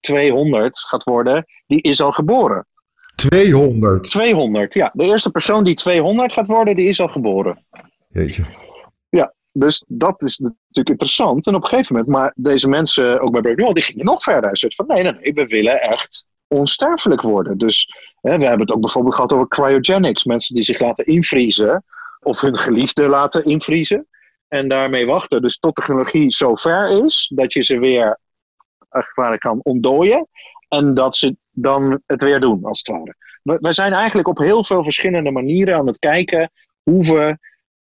200 0.00 0.78
gaat 0.78 1.04
worden, 1.04 1.44
die 1.66 1.82
is 1.82 2.00
al 2.00 2.12
geboren. 2.12 2.66
200? 3.14 4.10
200, 4.10 4.74
ja. 4.74 4.90
De 4.92 5.04
eerste 5.04 5.30
persoon 5.30 5.64
die 5.64 5.74
200 5.74 6.32
gaat 6.32 6.46
worden, 6.46 6.76
die 6.76 6.88
is 6.88 7.00
al 7.00 7.08
geboren. 7.08 7.64
Jeetje. 8.08 8.44
Dus 9.56 9.84
dat 9.86 10.22
is 10.22 10.38
natuurlijk 10.38 10.88
interessant. 10.88 11.46
En 11.46 11.54
op 11.54 11.62
een 11.62 11.68
gegeven 11.68 11.96
moment, 11.96 12.12
maar 12.12 12.32
deze 12.36 12.68
mensen, 12.68 13.20
ook 13.20 13.42
bij 13.42 13.54
Brave 13.54 13.72
die 13.72 13.82
gingen 13.82 14.04
nog 14.04 14.22
verder. 14.22 14.58
Ze 14.58 14.72
van 14.74 14.86
nee, 14.86 15.02
nee, 15.02 15.12
nee, 15.12 15.32
we 15.32 15.46
willen 15.46 15.80
echt 15.80 16.24
onsterfelijk 16.48 17.20
worden. 17.20 17.58
Dus 17.58 17.88
hè, 18.20 18.38
we 18.38 18.44
hebben 18.44 18.66
het 18.66 18.72
ook 18.72 18.80
bijvoorbeeld 18.80 19.14
gehad 19.14 19.32
over 19.32 19.48
cryogenics. 19.48 20.24
Mensen 20.24 20.54
die 20.54 20.64
zich 20.64 20.80
laten 20.80 21.06
invriezen 21.06 21.84
of 22.20 22.40
hun 22.40 22.58
geliefde 22.58 23.08
laten 23.08 23.44
invriezen. 23.44 24.06
En 24.48 24.68
daarmee 24.68 25.06
wachten. 25.06 25.42
Dus 25.42 25.58
tot 25.58 25.76
de 25.76 25.80
technologie 25.80 26.30
zo 26.30 26.54
ver 26.54 27.04
is 27.04 27.30
dat 27.34 27.52
je 27.52 27.62
ze 27.62 27.78
weer 27.78 28.18
als 28.88 29.38
kan 29.38 29.60
ontdooien. 29.62 30.28
En 30.68 30.94
dat 30.94 31.16
ze 31.16 31.36
dan 31.50 32.02
het 32.06 32.22
weer 32.22 32.40
doen, 32.40 32.64
als 32.64 32.78
het 32.78 32.96
ware. 32.96 33.16
We 33.42 33.72
zijn 33.72 33.92
eigenlijk 33.92 34.28
op 34.28 34.38
heel 34.38 34.64
veel 34.64 34.82
verschillende 34.82 35.30
manieren 35.30 35.76
aan 35.76 35.86
het 35.86 35.98
kijken 35.98 36.50
hoe 36.82 37.04
we 37.04 37.38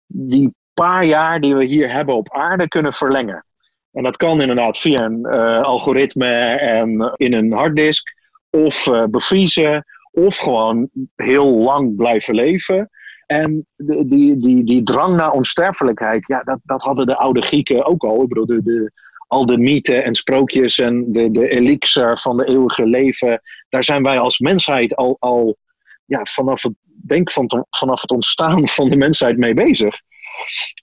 die 0.05 0.53
paar 0.85 1.05
jaar 1.05 1.41
die 1.41 1.55
we 1.55 1.65
hier 1.65 1.91
hebben 1.91 2.15
op 2.15 2.33
aarde 2.33 2.67
kunnen 2.67 2.93
verlengen. 2.93 3.45
En 3.91 4.03
dat 4.03 4.17
kan 4.17 4.41
inderdaad 4.41 4.77
via 4.77 5.03
een 5.03 5.19
uh, 5.19 5.61
algoritme 5.61 6.25
en 6.55 7.13
in 7.15 7.33
een 7.33 7.51
harddisk, 7.51 8.15
of 8.49 8.87
uh, 8.87 9.03
bevriezen, 9.03 9.85
of 10.11 10.37
gewoon 10.37 10.89
heel 11.15 11.57
lang 11.57 11.95
blijven 11.95 12.35
leven. 12.35 12.89
En 13.25 13.67
die, 13.75 14.07
die, 14.07 14.37
die, 14.37 14.63
die 14.63 14.83
drang 14.83 15.15
naar 15.15 15.31
onsterfelijkheid, 15.31 16.27
ja, 16.27 16.43
dat, 16.43 16.59
dat 16.63 16.81
hadden 16.81 17.05
de 17.05 17.17
oude 17.17 17.41
Grieken 17.41 17.85
ook 17.85 18.03
al. 18.03 18.21
Ik 18.21 18.27
bedoel, 18.27 18.45
de, 18.45 18.63
de, 18.63 18.91
al 19.27 19.45
de 19.45 19.57
mythen 19.57 20.03
en 20.03 20.15
sprookjes 20.15 20.77
en 20.79 21.11
de, 21.11 21.31
de 21.31 21.49
elixir 21.49 22.17
van 22.17 22.37
de 22.37 22.45
eeuwige 22.45 22.85
leven, 22.85 23.41
daar 23.69 23.83
zijn 23.83 24.03
wij 24.03 24.19
als 24.19 24.39
mensheid 24.39 24.95
al, 24.95 25.17
al 25.19 25.57
ja, 26.05 26.19
vanaf, 26.23 26.63
het, 26.63 26.73
denk 26.83 27.31
van, 27.31 27.65
vanaf 27.69 28.01
het 28.01 28.11
ontstaan 28.11 28.67
van 28.67 28.89
de 28.89 28.95
mensheid 28.95 29.37
mee 29.37 29.53
bezig. 29.53 30.01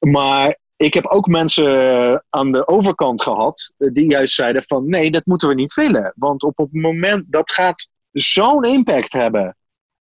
Maar 0.01 0.59
ik 0.77 0.95
heb 0.95 1.07
ook 1.07 1.27
mensen 1.27 2.25
aan 2.31 2.53
de 2.53 2.69
overkant 2.69 3.23
gehad 3.23 3.73
eh, 3.77 3.89
die 3.93 4.11
juist 4.11 4.35
zeiden 4.35 4.65
van 4.65 4.89
nee, 4.89 5.11
dat 5.11 5.27
moeten 5.27 5.49
we 5.49 5.55
niet 5.55 5.75
willen. 5.75 6.13
Want 6.17 6.43
op 6.43 6.57
het 6.57 6.73
moment 6.73 7.25
dat 7.29 7.51
gaat 7.51 7.89
zo'n 8.13 8.65
impact 8.65 9.13
hebben 9.13 9.57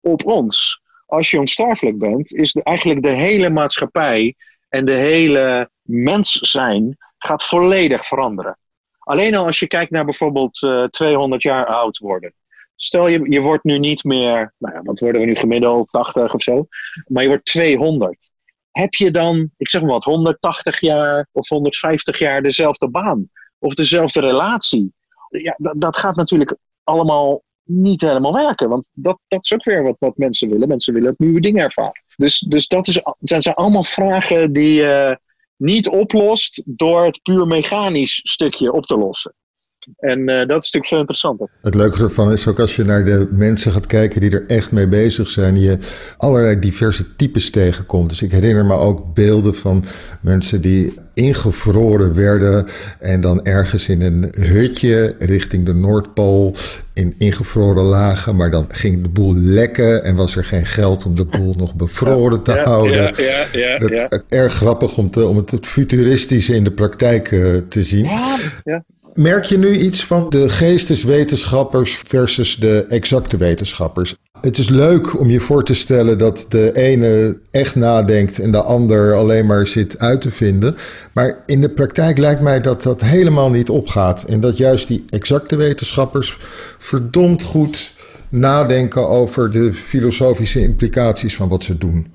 op 0.02 0.26
ons. 0.26 0.82
Als 1.06 1.32
je 1.32 1.40
onsterfelijk 1.40 1.98
bent, 1.98 2.34
is 2.34 2.54
eigenlijk 2.54 3.02
de 3.02 3.10
hele 3.10 3.50
maatschappij 3.50 4.36
en 4.70 4.86
de 4.86 4.92
hele 4.92 5.70
mens 5.82 6.32
zijn 6.32 6.98
gaat 7.18 7.44
volledig 7.44 8.08
veranderen. 8.08 8.58
Alleen 9.00 9.36
al 9.36 9.46
als 9.46 9.60
je 9.60 9.68
kijkt 9.68 9.92
naar 9.92 10.06
bijvoorbeeld 10.06 10.62
uh, 10.62 10.84
eh, 10.84 10.90
200 10.90 11.42
jaar 11.42 11.66
oud 11.66 11.98
worden. 11.98 12.34
Stel 12.76 13.08
je, 13.08 13.32
je 13.32 13.42
wordt 13.42 13.64
nu 13.64 13.80
niet 13.80 14.04
meer, 14.04 14.54
nou 14.58 14.76
ja, 14.76 14.82
wat 14.82 15.00
worden 15.00 15.22
we 15.22 15.28
nu 15.28 15.36
gemiddeld, 15.36 15.92
80 15.92 16.34
of 16.34 16.42
zo. 16.42 16.68
Maar 17.08 17.24
je 17.24 17.30
wordt 17.30 17.46
200 17.46 18.30
heb 18.72 18.94
je 18.94 19.12
dan, 19.12 19.50
ik 19.58 19.70
zeg 19.70 19.82
maar 19.82 19.92
wat, 19.92 20.04
180 20.04 20.80
jaar 20.80 21.28
of 21.32 21.50
150 21.50 22.20
jaar 22.20 22.42
dezelfde 22.42 22.90
baan 22.90 23.30
of 23.60 23.74
dezelfde 23.74 24.22
relatie? 24.22 24.94
Ja, 25.30 25.56
dat, 25.74 25.98
gaat 25.98 26.16
natuurlijk 26.16 26.58
allemaal 26.84 27.44
niet 27.64 28.02
helemaal 28.02 28.34
werken. 28.34 28.70
Want 28.70 28.90
dat, 28.94 29.20
dat 29.28 29.44
is 29.44 29.54
ook 29.54 29.64
weer 29.64 29.84
wat, 29.84 29.96
wat 30.00 30.18
mensen 30.18 30.50
willen. 30.50 30.68
Mensen 30.68 30.94
willen 30.94 31.14
nieuwe 31.18 31.42
dingen 31.42 31.64
ervaren. 31.64 32.04
Dus, 32.16 32.40
dus 32.40 32.68
dat 32.68 32.88
is, 32.88 33.02
zijn, 33.20 33.42
zijn 33.42 33.56
allemaal 33.56 33.84
vragen 33.84 34.54
die 34.54 34.74
je 34.74 35.20
niet 35.56 35.90
oplost 35.90 36.64
door 36.66 37.06
het 37.06 37.22
puur 37.22 37.48
mechanisch 37.48 38.20
stukje 38.24 38.72
op 38.72 38.86
te 38.86 38.98
lossen. 38.98 39.34
En 39.98 40.26
dat 40.26 40.38
is 40.38 40.48
natuurlijk 40.48 40.86
veel 40.86 41.00
interessanter. 41.00 41.50
Het 41.62 41.76
leuke 41.76 42.04
ervan 42.04 42.32
is 42.32 42.48
ook 42.48 42.60
als 42.60 42.76
je 42.76 42.84
naar 42.84 43.06
de 43.06 43.28
mensen 43.30 43.72
gaat 43.72 43.88
kijken 43.88 44.22
die 44.22 44.32
er 44.32 44.46
echt 44.48 44.72
mee 44.72 44.88
bezig 44.88 45.30
zijn, 45.30 45.60
je 45.60 45.78
allerlei 46.18 46.60
diverse 46.60 47.16
types 47.16 47.50
tegenkomt. 47.50 48.10
Dus 48.10 48.22
ik 48.22 48.32
herinner 48.32 48.66
me 48.66 48.74
ook 48.74 49.14
beelden 49.14 49.56
van 49.56 49.84
mensen 50.22 50.62
die 50.62 50.94
ingevroren 51.14 52.16
werden 52.16 52.66
en 53.00 53.22
dan 53.22 53.46
ergens 53.46 53.90
in 53.90 54.02
een 54.02 54.34
hutje 54.38 55.16
richting 55.20 55.66
de 55.66 55.74
Noordpool 55.74 56.56
in 56.94 57.16
ingevroren 57.18 57.84
lagen, 57.84 58.36
maar 58.36 58.52
dan 58.52 58.66
ging 58.68 59.04
de 59.04 59.10
boel 59.10 59.36
lekken 59.36 60.04
en 60.04 60.16
was 60.16 60.36
er 60.36 60.46
geen 60.46 60.66
geld 60.66 61.06
om 61.06 61.16
de 61.16 61.26
boel 61.26 61.54
nog 61.58 61.76
bevroren 61.76 62.42
te 62.42 62.52
houden. 62.52 62.96
Ja, 62.96 63.14
ja, 63.52 63.78
ja, 63.78 64.08
dat, 64.08 64.24
erg 64.30 64.54
grappig 64.54 64.98
om, 64.98 65.10
te, 65.10 65.28
om 65.28 65.38
het 65.38 65.68
futuristische 65.68 66.56
in 66.56 66.64
de 66.64 66.72
praktijk 66.72 67.32
uh, 67.32 67.58
te 67.70 67.84
zien. 67.84 68.04
Ja, 68.64 68.84
Merk 69.14 69.46
je 69.46 69.58
nu 69.58 69.78
iets 69.78 70.06
van 70.06 70.30
de 70.30 70.50
geesteswetenschappers 70.50 71.96
versus 71.96 72.56
de 72.56 72.86
exacte 72.90 73.38
wetenschappers? 73.38 74.16
Het 74.42 74.58
is 74.58 74.70
leuk 74.70 75.20
om 75.20 75.30
je 75.30 75.40
voor 75.40 75.64
te 75.64 75.74
stellen 75.74 76.18
dat 76.18 76.46
de 76.50 76.76
ene 76.76 77.38
echt 77.52 77.76
nadenkt 77.76 78.40
en 78.40 78.52
de 78.52 78.62
ander 78.62 79.14
alleen 79.14 79.46
maar 79.46 79.68
zit 79.68 80.00
uit 80.00 80.22
te 80.22 80.32
vinden. 80.32 80.76
Maar 81.14 81.44
in 81.46 81.62
de 81.62 81.70
praktijk 81.70 82.18
lijkt 82.18 82.42
mij 82.42 82.62
dat 82.62 82.84
dat 82.84 83.02
helemaal 83.02 83.50
niet 83.50 83.70
opgaat. 83.70 84.24
En 84.24 84.40
dat 84.40 84.58
juist 84.58 84.88
die 84.88 85.06
exacte 85.10 85.56
wetenschappers 85.56 86.38
verdomd 86.78 87.44
goed 87.44 87.94
nadenken 88.30 89.08
over 89.08 89.52
de 89.52 89.74
filosofische 89.74 90.62
implicaties 90.62 91.36
van 91.36 91.50
wat 91.50 91.64
ze 91.64 91.78
doen. 91.78 92.14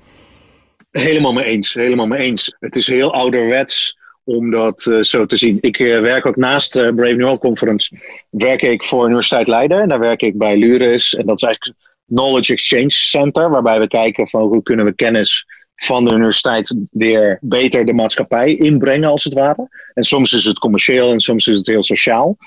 Helemaal 0.91 1.33
mee 1.33 1.45
eens, 1.45 1.73
helemaal 1.73 2.07
mee 2.07 2.19
eens. 2.19 2.55
Het 2.59 2.75
is 2.75 2.87
heel 2.87 3.13
ouderwets 3.13 3.97
om 4.25 4.51
dat 4.51 4.85
uh, 4.85 5.01
zo 5.01 5.25
te 5.25 5.37
zien. 5.37 5.57
Ik 5.61 5.79
uh, 5.79 5.99
werk 5.99 6.25
ook 6.25 6.35
naast 6.35 6.73
de 6.73 6.93
Brave 6.95 7.13
New 7.13 7.25
World 7.25 7.39
Conference, 7.39 7.97
werk 8.29 8.61
ik 8.61 8.83
voor 8.83 9.05
Universiteit 9.05 9.47
Leiden. 9.47 9.81
En 9.81 9.89
daar 9.89 9.99
werk 9.99 10.21
ik 10.21 10.37
bij 10.37 10.57
Luris. 10.57 11.13
En 11.13 11.25
dat 11.25 11.35
is 11.37 11.43
eigenlijk 11.43 11.77
Knowledge 12.05 12.53
Exchange 12.53 12.91
Center, 12.91 13.49
waarbij 13.49 13.79
we 13.79 13.87
kijken 13.87 14.27
van 14.27 14.41
hoe 14.41 14.63
kunnen 14.63 14.85
we 14.85 14.93
kennis 14.93 15.45
van 15.75 16.05
de 16.05 16.11
universiteit 16.11 16.75
weer 16.91 17.37
beter 17.41 17.85
de 17.85 17.93
maatschappij 17.93 18.55
inbrengen, 18.55 19.09
als 19.09 19.23
het 19.23 19.33
ware. 19.33 19.67
En 19.93 20.03
soms 20.03 20.33
is 20.33 20.45
het 20.45 20.59
commercieel 20.59 21.11
en 21.11 21.19
soms 21.19 21.47
is 21.47 21.57
het 21.57 21.67
heel 21.67 21.83
sociaal. 21.83 22.37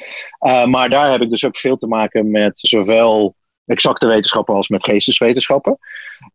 Uh, 0.47 0.67
maar 0.67 0.89
daar 0.89 1.11
heb 1.11 1.23
ik 1.23 1.31
dus 1.31 1.45
ook 1.45 1.57
veel 1.57 1.77
te 1.77 1.87
maken 1.87 2.31
met 2.31 2.53
zowel 2.55 3.35
exacte 3.67 4.07
wetenschappen 4.07 4.55
als 4.55 4.69
met 4.69 4.85
geesteswetenschappen. 4.85 5.79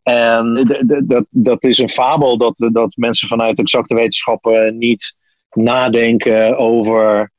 En 0.03 0.65
dat, 1.07 1.25
dat 1.29 1.63
is 1.63 1.77
een 1.77 1.89
fabel 1.89 2.37
dat, 2.37 2.69
dat 2.73 2.95
mensen 2.95 3.27
vanuit 3.27 3.59
exacte 3.59 3.95
wetenschappen 3.95 4.77
niet 4.77 5.17
nadenken 5.53 6.57
over 6.57 7.31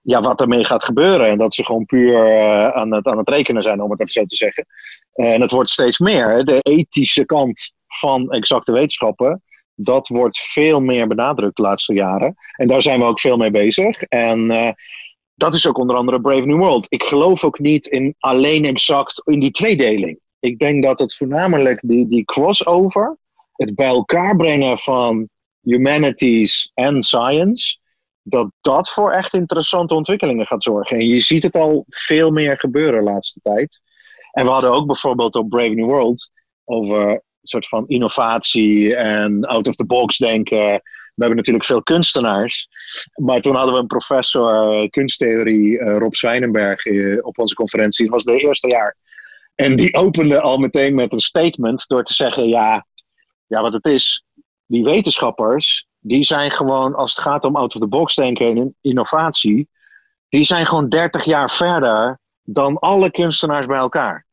ja, 0.00 0.20
wat 0.20 0.40
ermee 0.40 0.64
gaat 0.64 0.84
gebeuren. 0.84 1.28
En 1.28 1.38
dat 1.38 1.54
ze 1.54 1.64
gewoon 1.64 1.84
puur 1.84 2.32
uh, 2.32 2.68
aan, 2.68 2.92
het, 2.92 3.06
aan 3.06 3.18
het 3.18 3.28
rekenen 3.28 3.62
zijn, 3.62 3.82
om 3.82 3.90
het 3.90 4.00
even 4.00 4.12
zo 4.12 4.24
te 4.24 4.36
zeggen. 4.36 4.66
En 5.12 5.40
het 5.40 5.50
wordt 5.50 5.70
steeds 5.70 5.98
meer. 5.98 6.44
De 6.44 6.58
ethische 6.60 7.24
kant 7.24 7.72
van 7.86 8.30
exacte 8.30 8.72
wetenschappen, 8.72 9.42
dat 9.74 10.08
wordt 10.08 10.38
veel 10.38 10.80
meer 10.80 11.06
benadrukt 11.06 11.56
de 11.56 11.62
laatste 11.62 11.94
jaren. 11.94 12.34
En 12.56 12.68
daar 12.68 12.82
zijn 12.82 13.00
we 13.00 13.06
ook 13.06 13.20
veel 13.20 13.36
mee 13.36 13.50
bezig. 13.50 14.02
En 14.02 14.50
uh, 14.50 14.70
dat 15.34 15.54
is 15.54 15.66
ook 15.66 15.78
onder 15.78 15.96
andere 15.96 16.20
Brave 16.20 16.46
New 16.46 16.58
World. 16.58 16.86
Ik 16.88 17.02
geloof 17.02 17.44
ook 17.44 17.58
niet 17.58 17.86
in 17.86 18.14
alleen 18.18 18.64
exact 18.64 19.22
in 19.24 19.40
die 19.40 19.50
tweedeling. 19.50 20.18
Ik 20.40 20.58
denk 20.58 20.82
dat 20.82 21.00
het 21.00 21.16
voornamelijk 21.16 21.80
die, 21.82 22.08
die 22.08 22.24
crossover, 22.24 23.16
het 23.52 23.74
bij 23.74 23.86
elkaar 23.86 24.36
brengen 24.36 24.78
van 24.78 25.28
humanities 25.68 26.70
en 26.74 27.02
science, 27.02 27.78
dat 28.22 28.50
dat 28.60 28.90
voor 28.90 29.12
echt 29.12 29.34
interessante 29.34 29.94
ontwikkelingen 29.94 30.46
gaat 30.46 30.62
zorgen. 30.62 30.98
En 30.98 31.06
je 31.06 31.20
ziet 31.20 31.42
het 31.42 31.54
al 31.54 31.84
veel 31.88 32.30
meer 32.30 32.58
gebeuren 32.58 33.04
de 33.04 33.10
laatste 33.10 33.40
tijd. 33.42 33.80
En 34.32 34.44
we 34.44 34.50
hadden 34.50 34.72
ook 34.72 34.86
bijvoorbeeld 34.86 35.34
op 35.34 35.48
Brave 35.48 35.74
New 35.74 35.86
World 35.86 36.30
over 36.64 37.10
een 37.10 37.20
soort 37.40 37.68
van 37.68 37.88
innovatie 37.88 38.94
en 38.96 39.44
out 39.44 39.68
of 39.68 39.74
the 39.74 39.86
box 39.86 40.16
denken. 40.16 40.80
We 41.14 41.24
hebben 41.24 41.36
natuurlijk 41.36 41.64
veel 41.64 41.82
kunstenaars. 41.82 42.68
Maar 43.14 43.40
toen 43.40 43.54
hadden 43.54 43.74
we 43.74 43.80
een 43.80 43.86
professor 43.86 44.82
uh, 44.82 44.88
kunsttheorie, 44.88 45.78
uh, 45.78 45.96
Rob 45.98 46.14
Zwijnenberg, 46.14 46.84
uh, 46.86 47.18
op 47.26 47.38
onze 47.38 47.54
conferentie. 47.54 48.04
Dat 48.04 48.14
was 48.14 48.34
het 48.34 48.42
eerste 48.42 48.68
jaar. 48.68 48.96
En 49.54 49.76
die 49.76 49.94
opende 49.94 50.40
al 50.40 50.58
meteen 50.58 50.94
met 50.94 51.12
een 51.12 51.20
statement 51.20 51.84
door 51.86 52.04
te 52.04 52.14
zeggen: 52.14 52.48
ja, 52.48 52.86
ja, 53.46 53.62
wat 53.62 53.72
het 53.72 53.86
is, 53.86 54.24
die 54.68 54.84
wetenschappers, 54.84 55.86
die 55.98 56.24
zijn 56.24 56.50
gewoon, 56.50 56.94
als 56.94 57.14
het 57.14 57.24
gaat 57.24 57.44
om 57.44 57.56
out-of-the-box 57.56 58.14
denken 58.14 58.56
en 58.56 58.74
innovatie, 58.80 59.68
die 60.28 60.44
zijn 60.44 60.66
gewoon 60.66 60.88
30 60.88 61.24
jaar 61.24 61.50
verder 61.50 62.18
dan 62.42 62.78
alle 62.78 63.10
kunstenaars 63.10 63.66
bij 63.66 63.78
elkaar. 63.78 64.26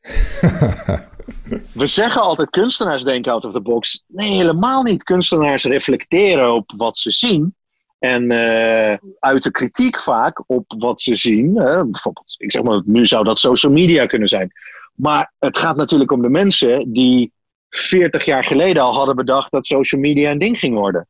We 1.72 1.86
zeggen 1.86 2.22
altijd 2.22 2.50
kunstenaars 2.50 3.02
denken 3.02 3.32
out 3.32 3.44
of 3.44 3.52
the 3.52 3.60
box. 3.60 4.02
Nee, 4.06 4.30
helemaal 4.30 4.82
niet. 4.82 5.02
Kunstenaars 5.02 5.64
reflecteren 5.64 6.54
op 6.54 6.72
wat 6.76 6.98
ze 6.98 7.10
zien. 7.10 7.54
En 7.98 8.22
uh, 8.32 8.94
uit 9.18 9.42
de 9.42 9.50
kritiek 9.50 10.00
vaak 10.00 10.42
op 10.46 10.74
wat 10.78 11.00
ze 11.00 11.14
zien. 11.14 11.54
bijvoorbeeld, 11.54 12.34
ik 12.38 12.52
zeg 12.52 12.62
maar, 12.62 12.82
nu 12.84 13.06
zou 13.06 13.24
dat 13.24 13.38
social 13.38 13.72
media 13.72 14.06
kunnen 14.06 14.28
zijn. 14.28 14.52
Maar 14.94 15.32
het 15.38 15.58
gaat 15.58 15.76
natuurlijk 15.76 16.12
om 16.12 16.22
de 16.22 16.28
mensen 16.28 16.92
die 16.92 17.32
40 17.70 18.24
jaar 18.24 18.44
geleden 18.44 18.82
al 18.82 18.94
hadden 18.94 19.16
bedacht 19.16 19.50
dat 19.50 19.66
social 19.66 20.00
media 20.00 20.30
een 20.30 20.38
ding 20.38 20.58
ging 20.58 20.74
worden. 20.74 21.08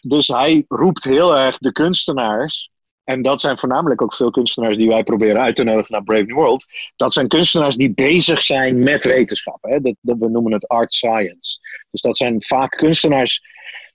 Dus 0.00 0.26
hij 0.26 0.64
roept 0.68 1.04
heel 1.04 1.38
erg 1.38 1.58
de 1.58 1.72
kunstenaars. 1.72 2.70
En 3.04 3.22
dat 3.22 3.40
zijn 3.40 3.58
voornamelijk 3.58 4.02
ook 4.02 4.14
veel 4.14 4.30
kunstenaars 4.30 4.76
die 4.76 4.88
wij 4.88 5.02
proberen 5.02 5.42
uit 5.42 5.56
te 5.56 5.64
nodigen 5.64 5.92
naar 5.92 6.02
Brave 6.02 6.22
New 6.22 6.36
World. 6.36 6.64
Dat 6.96 7.12
zijn 7.12 7.28
kunstenaars 7.28 7.76
die 7.76 7.94
bezig 7.94 8.42
zijn 8.42 8.82
met 8.82 9.04
wetenschap. 9.04 9.58
Hè? 9.60 9.80
Dat, 9.80 9.94
dat, 10.00 10.16
we 10.18 10.28
noemen 10.28 10.52
het 10.52 10.68
art 10.68 10.94
science. 10.94 11.58
Dus 11.90 12.00
dat 12.00 12.16
zijn 12.16 12.42
vaak 12.42 12.70
kunstenaars 12.70 13.42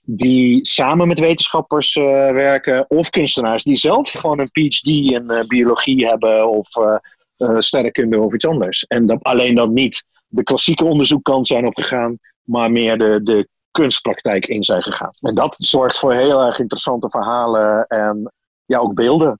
die 0.02 0.66
samen 0.66 1.08
met 1.08 1.18
wetenschappers 1.18 1.94
uh, 1.94 2.04
werken. 2.30 2.90
Of 2.90 3.10
kunstenaars 3.10 3.64
die 3.64 3.76
zelf 3.76 4.10
gewoon 4.10 4.38
een 4.38 4.50
PhD 4.50 4.86
in 4.86 5.24
uh, 5.26 5.42
biologie 5.46 6.06
hebben. 6.06 6.48
Of 6.48 6.76
uh, 6.76 7.58
sterrenkunde 7.58 8.20
of 8.20 8.34
iets 8.34 8.46
anders. 8.46 8.84
En 8.86 9.06
dat, 9.06 9.22
alleen 9.22 9.54
dat 9.54 9.70
niet 9.70 10.06
de 10.36 10.42
klassieke 10.42 10.84
onderzoekkant 10.84 11.46
zijn 11.46 11.66
opgegaan, 11.66 12.18
maar 12.42 12.70
meer 12.70 12.98
de, 12.98 13.20
de 13.22 13.48
kunstpraktijk 13.70 14.46
in 14.46 14.64
zijn 14.64 14.82
gegaan. 14.82 15.12
En 15.20 15.34
dat 15.34 15.56
zorgt 15.58 15.98
voor 15.98 16.12
heel 16.12 16.42
erg 16.42 16.58
interessante 16.58 17.10
verhalen 17.10 17.86
en 17.86 18.32
ja, 18.64 18.78
ook 18.78 18.94
beelden. 18.94 19.38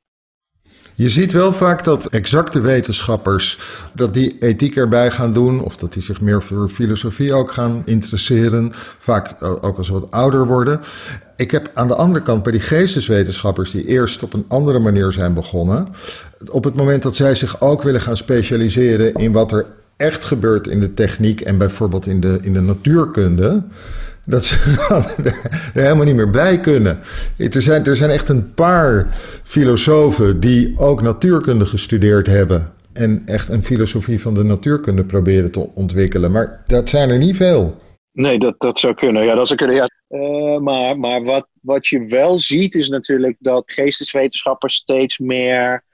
Je 0.95 1.11
ziet 1.11 1.33
wel 1.33 1.53
vaak 1.53 1.85
dat 1.85 2.07
exacte 2.07 2.61
wetenschappers 2.61 3.59
dat 3.95 4.15
die 4.15 4.39
ethiek 4.39 4.77
erbij 4.77 5.11
gaan 5.11 5.33
doen, 5.33 5.63
of 5.63 5.77
dat 5.77 5.93
die 5.93 6.03
zich 6.03 6.21
meer 6.21 6.43
voor 6.43 6.69
filosofie 6.69 7.33
ook 7.33 7.53
gaan 7.53 7.83
interesseren, 7.85 8.71
vaak 8.99 9.43
ook 9.43 9.79
als 9.79 9.87
ze 9.87 9.93
wat 9.93 10.11
ouder 10.11 10.47
worden. 10.47 10.81
Ik 11.37 11.51
heb 11.51 11.71
aan 11.75 11.89
de 11.89 11.95
andere 11.95 12.25
kant 12.25 12.43
bij 12.43 12.53
die 12.53 12.61
geesteswetenschappers 12.61 13.71
die 13.71 13.87
eerst 13.87 14.23
op 14.23 14.33
een 14.33 14.45
andere 14.49 14.79
manier 14.79 15.13
zijn 15.13 15.35
begonnen, 15.35 15.89
op 16.51 16.65
het 16.65 16.75
moment 16.75 17.03
dat 17.03 17.17
zij 17.17 17.35
zich 17.35 17.61
ook 17.61 17.83
willen 17.83 18.01
gaan 18.01 18.17
specialiseren 18.17 19.15
in 19.15 19.33
wat 19.33 19.53
er 19.53 19.67
echt 19.97 20.25
gebeurt 20.25 20.67
in 20.67 20.81
de 20.81 20.95
techniek 20.95 21.41
en 21.41 21.59
bijvoorbeeld 21.59 22.07
in 22.07 22.21
de, 22.21 22.39
in 22.43 22.53
de 22.53 22.61
natuurkunde, 22.61 23.65
dat 24.25 24.45
ze 24.45 24.57
er 25.75 25.83
helemaal 25.83 26.05
niet 26.05 26.15
meer 26.15 26.31
bij 26.31 26.61
kunnen. 26.61 26.99
Er 27.37 27.63
zijn, 27.63 27.85
er 27.85 27.97
zijn 27.97 28.11
echt 28.11 28.29
een 28.29 28.55
paar 28.55 29.09
filosofen 29.43 30.41
die 30.41 30.79
ook 30.79 31.03
natuurkunde 31.03 31.67
gestudeerd 31.67 32.27
hebben. 32.27 32.73
En 32.93 33.23
echt 33.27 33.49
een 33.49 33.63
filosofie 33.63 34.21
van 34.21 34.35
de 34.35 34.43
natuurkunde 34.43 35.05
proberen 35.05 35.51
te 35.51 35.69
ontwikkelen. 35.75 36.33
Maar 36.33 36.63
dat 36.67 36.89
zijn 36.89 37.11
er 37.11 37.19
niet 37.19 37.37
veel. 37.37 37.81
Nee, 38.13 38.39
dat, 38.39 38.55
dat 38.59 38.79
zou 38.79 38.95
kunnen. 38.95 39.25
Ja, 39.25 39.35
dat 39.35 39.47
zou 39.47 39.59
kunnen. 39.59 39.77
Ja. 39.77 39.89
Maar 40.61 40.99
maar 40.99 41.23
wat, 41.23 41.47
wat 41.61 41.87
je 41.87 42.07
wel 42.07 42.39
ziet 42.39 42.75
is 42.75 42.89
natuurlijk 42.89 43.37
dat 43.39 43.73
geesteswetenschappers 43.73 44.75
steeds 44.75 45.19
meer 45.19 45.85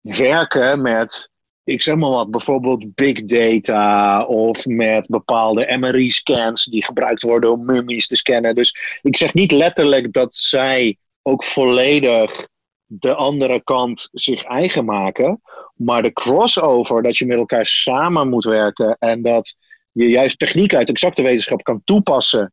werken 0.00 0.82
met 0.82 1.29
ik 1.70 1.82
zeg 1.82 1.96
maar 1.96 2.10
wat, 2.10 2.30
bijvoorbeeld 2.30 2.94
big 2.94 3.24
data 3.24 4.24
of 4.24 4.66
met 4.66 5.06
bepaalde 5.06 5.76
MRI-scans 5.78 6.64
die 6.64 6.84
gebruikt 6.84 7.22
worden 7.22 7.52
om 7.52 7.64
mummies 7.64 8.06
te 8.06 8.16
scannen. 8.16 8.54
Dus 8.54 8.98
ik 9.02 9.16
zeg 9.16 9.34
niet 9.34 9.52
letterlijk 9.52 10.12
dat 10.12 10.36
zij 10.36 10.96
ook 11.22 11.44
volledig 11.44 12.48
de 12.86 13.14
andere 13.14 13.64
kant 13.64 14.08
zich 14.12 14.42
eigen 14.42 14.84
maken, 14.84 15.40
maar 15.74 16.02
de 16.02 16.12
crossover, 16.12 17.02
dat 17.02 17.16
je 17.16 17.26
met 17.26 17.38
elkaar 17.38 17.66
samen 17.66 18.28
moet 18.28 18.44
werken 18.44 18.96
en 18.98 19.22
dat 19.22 19.56
je 19.92 20.08
juist 20.08 20.38
techniek 20.38 20.74
uit 20.74 20.88
exacte 20.88 21.22
wetenschap 21.22 21.62
kan 21.62 21.82
toepassen 21.84 22.52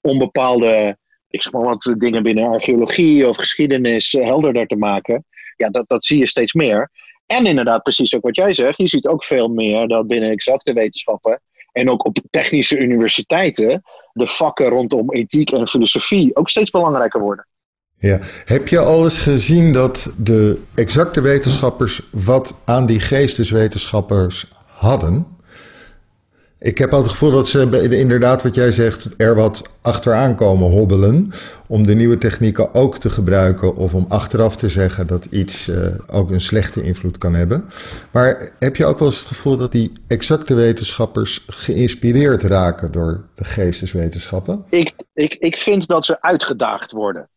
om 0.00 0.18
bepaalde, 0.18 0.98
ik 1.28 1.42
zeg 1.42 1.52
maar 1.52 1.64
wat, 1.64 1.94
dingen 1.98 2.22
binnen 2.22 2.48
archeologie 2.48 3.28
of 3.28 3.36
geschiedenis 3.36 4.12
helderder 4.12 4.66
te 4.66 4.76
maken. 4.76 5.24
Ja, 5.56 5.70
dat, 5.70 5.88
dat 5.88 6.04
zie 6.04 6.18
je 6.18 6.26
steeds 6.28 6.52
meer. 6.52 6.90
En 7.26 7.46
inderdaad, 7.46 7.82
precies 7.82 8.14
ook 8.14 8.22
wat 8.22 8.36
jij 8.36 8.54
zegt, 8.54 8.78
je 8.78 8.88
ziet 8.88 9.06
ook 9.06 9.24
veel 9.24 9.48
meer 9.48 9.88
dat 9.88 10.06
binnen 10.06 10.30
exacte 10.30 10.72
wetenschappen 10.72 11.40
en 11.72 11.90
ook 11.90 12.04
op 12.04 12.18
technische 12.30 12.78
universiteiten 12.78 13.82
de 14.12 14.26
vakken 14.26 14.68
rondom 14.68 15.12
ethiek 15.12 15.50
en 15.50 15.68
filosofie 15.68 16.36
ook 16.36 16.48
steeds 16.48 16.70
belangrijker 16.70 17.20
worden. 17.20 17.46
Ja. 17.96 18.18
Heb 18.44 18.68
je 18.68 18.78
al 18.78 19.04
eens 19.04 19.18
gezien 19.18 19.72
dat 19.72 20.12
de 20.16 20.62
exacte 20.74 21.20
wetenschappers 21.20 22.02
wat 22.10 22.54
aan 22.64 22.86
die 22.86 23.00
geesteswetenschappers 23.00 24.46
hadden? 24.66 25.33
Ik 26.64 26.78
heb 26.78 26.92
al 26.92 26.98
het 26.98 27.10
gevoel 27.10 27.30
dat 27.30 27.48
ze 27.48 27.88
inderdaad, 27.98 28.42
wat 28.42 28.54
jij 28.54 28.72
zegt, 28.72 29.14
er 29.16 29.34
wat 29.34 29.70
achteraan 29.82 30.36
komen 30.36 30.70
hobbelen. 30.70 31.30
Om 31.66 31.86
de 31.86 31.94
nieuwe 31.94 32.18
technieken 32.18 32.74
ook 32.74 32.98
te 32.98 33.10
gebruiken 33.10 33.76
of 33.76 33.94
om 33.94 34.06
achteraf 34.08 34.56
te 34.56 34.68
zeggen 34.68 35.06
dat 35.06 35.24
iets 35.24 35.68
uh, 35.68 35.76
ook 36.12 36.30
een 36.30 36.40
slechte 36.40 36.82
invloed 36.82 37.18
kan 37.18 37.34
hebben. 37.34 37.64
Maar 38.10 38.50
heb 38.58 38.76
je 38.76 38.84
ook 38.84 38.98
wel 38.98 39.08
eens 39.08 39.18
het 39.18 39.26
gevoel 39.26 39.56
dat 39.56 39.72
die 39.72 39.92
exacte 40.06 40.54
wetenschappers 40.54 41.44
geïnspireerd 41.46 42.42
raken 42.42 42.92
door 42.92 43.24
de 43.34 43.44
geesteswetenschappen? 43.44 44.64
Ik, 44.68 44.92
ik, 45.14 45.34
ik 45.34 45.56
vind 45.56 45.86
dat 45.86 46.04
ze 46.04 46.22
uitgedaagd 46.22 46.92
worden. 46.92 47.28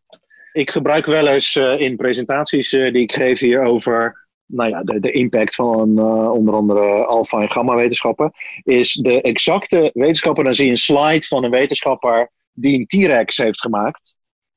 Ik 0.53 0.71
gebruik 0.71 1.05
wel 1.05 1.27
eens 1.27 1.55
uh, 1.55 1.79
in 1.79 1.95
presentaties 1.95 2.71
uh, 2.71 2.93
die 2.93 3.01
ik 3.01 3.13
geef 3.13 3.39
hier 3.39 3.63
over 3.63 4.26
nou 4.47 4.69
ja, 4.69 4.83
de, 4.83 4.99
de 4.99 5.12
impact 5.12 5.55
van 5.55 5.89
uh, 5.99 6.31
onder 6.31 6.53
andere 6.53 7.05
alfa- 7.05 7.41
en 7.41 7.51
gamma-wetenschappen, 7.51 8.31
is 8.63 8.93
de 8.93 9.21
exacte 9.21 9.91
wetenschapper. 9.93 10.43
Dan 10.43 10.53
zie 10.53 10.65
je 10.65 10.71
een 10.71 10.77
slide 10.77 11.25
van 11.25 11.43
een 11.43 11.51
wetenschapper 11.51 12.31
die 12.53 12.79
een 12.79 12.88
T-Rex 12.88 13.38
heeft 13.38 13.62
gemaakt. 13.62 14.15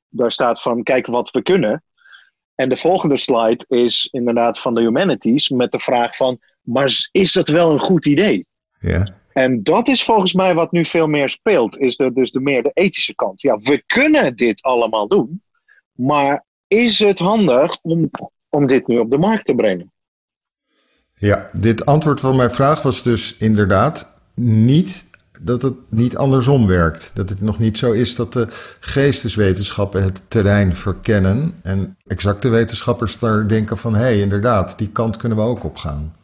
Daar 0.09 0.33
staat 0.33 0.62
van: 0.62 0.83
kijk 0.83 1.07
wat 1.07 1.31
we 1.31 1.42
kunnen. 1.42 1.85
En 2.55 2.68
de 2.68 2.76
volgende 2.76 3.16
slide 3.16 3.64
is 3.68 4.09
inderdaad 4.11 4.59
van 4.59 4.74
de 4.74 4.81
humanities 4.81 5.48
met 5.48 5.72
de 5.72 5.79
vraag 5.79 6.16
van: 6.16 6.38
maar 6.61 7.09
is 7.12 7.33
dat 7.33 7.48
wel 7.48 7.72
een 7.72 7.81
goed 7.81 8.07
idee? 8.07 8.46
Ja. 8.79 9.18
En 9.33 9.62
dat 9.62 9.88
is 9.88 10.05
volgens 10.05 10.33
mij 10.33 10.55
wat 10.55 10.72
nu 10.72 10.85
veel 10.85 11.07
meer 11.07 11.31
speelt, 11.31 11.79
is 11.79 11.96
de, 11.96 12.12
dus 12.12 12.31
de 12.31 12.40
meer 12.40 12.62
de 12.62 12.70
ethische 12.74 13.14
kant. 13.14 13.40
Ja, 13.40 13.59
we 13.59 13.83
kunnen 13.87 14.37
dit 14.37 14.62
allemaal 14.62 15.09
doen, 15.09 15.42
maar 15.92 16.44
is 16.66 16.98
het 16.98 17.18
handig 17.18 17.79
om 17.83 18.11
om 18.51 18.67
dit 18.67 18.87
nu 18.87 18.99
op 18.99 19.11
de 19.11 19.19
markt 19.19 19.45
te 19.45 19.55
brengen. 19.55 19.93
Ja, 21.15 21.49
dit 21.53 21.87
antwoord 21.87 22.21
van 22.21 22.37
mijn 22.37 22.51
vraag 22.51 22.83
was 22.83 23.03
dus 23.03 23.37
inderdaad 23.37 24.13
niet 24.35 25.05
dat 25.43 25.63
het 25.63 25.75
niet 25.89 26.17
andersom 26.17 26.67
werkt. 26.67 27.11
Dat 27.15 27.29
het 27.29 27.41
nog 27.41 27.59
niet 27.59 27.79
zo 27.79 27.93
is 27.93 28.15
dat 28.15 28.33
de 28.33 28.47
geesteswetenschappen 28.81 30.03
het 30.03 30.23
terrein 30.29 30.75
verkennen 30.75 31.55
en 31.63 31.97
exacte 32.07 32.49
wetenschappers 32.49 33.19
daar 33.19 33.49
denken 33.49 33.79
van 33.79 33.95
hé, 33.95 34.01
hey, 34.01 34.21
inderdaad, 34.21 34.79
die 34.79 34.89
kant 34.89 35.17
kunnen 35.17 35.39
we 35.39 35.45
ook 35.45 35.65
op 35.65 35.77
gaan. 35.77 36.15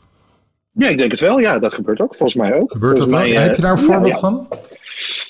Ja, 0.72 0.88
ik 0.88 0.98
denk 0.98 1.10
het 1.10 1.20
wel. 1.20 1.38
Ja, 1.38 1.58
dat 1.58 1.74
gebeurt 1.74 2.00
ook. 2.00 2.16
Volgens 2.16 2.34
mij 2.34 2.54
ook. 2.54 2.72
Gebeurt 2.72 2.96
dat 2.96 3.10
Heb 3.10 3.54
je 3.54 3.62
daar 3.62 3.72
een 3.72 3.78
voorbeeld 3.78 4.12
ja, 4.12 4.18
van? 4.18 4.48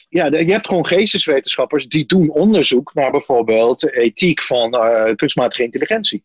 Ja, 0.09 0.27
je 0.27 0.53
hebt 0.53 0.67
gewoon 0.67 0.87
geesteswetenschappers 0.87 1.89
die 1.89 2.07
doen 2.07 2.31
onderzoek 2.31 2.95
naar 2.95 3.11
bijvoorbeeld 3.11 3.93
ethiek 3.93 4.43
van 4.43 4.75
uh, 4.75 5.15
kunstmatige 5.17 5.63
intelligentie. 5.63 6.25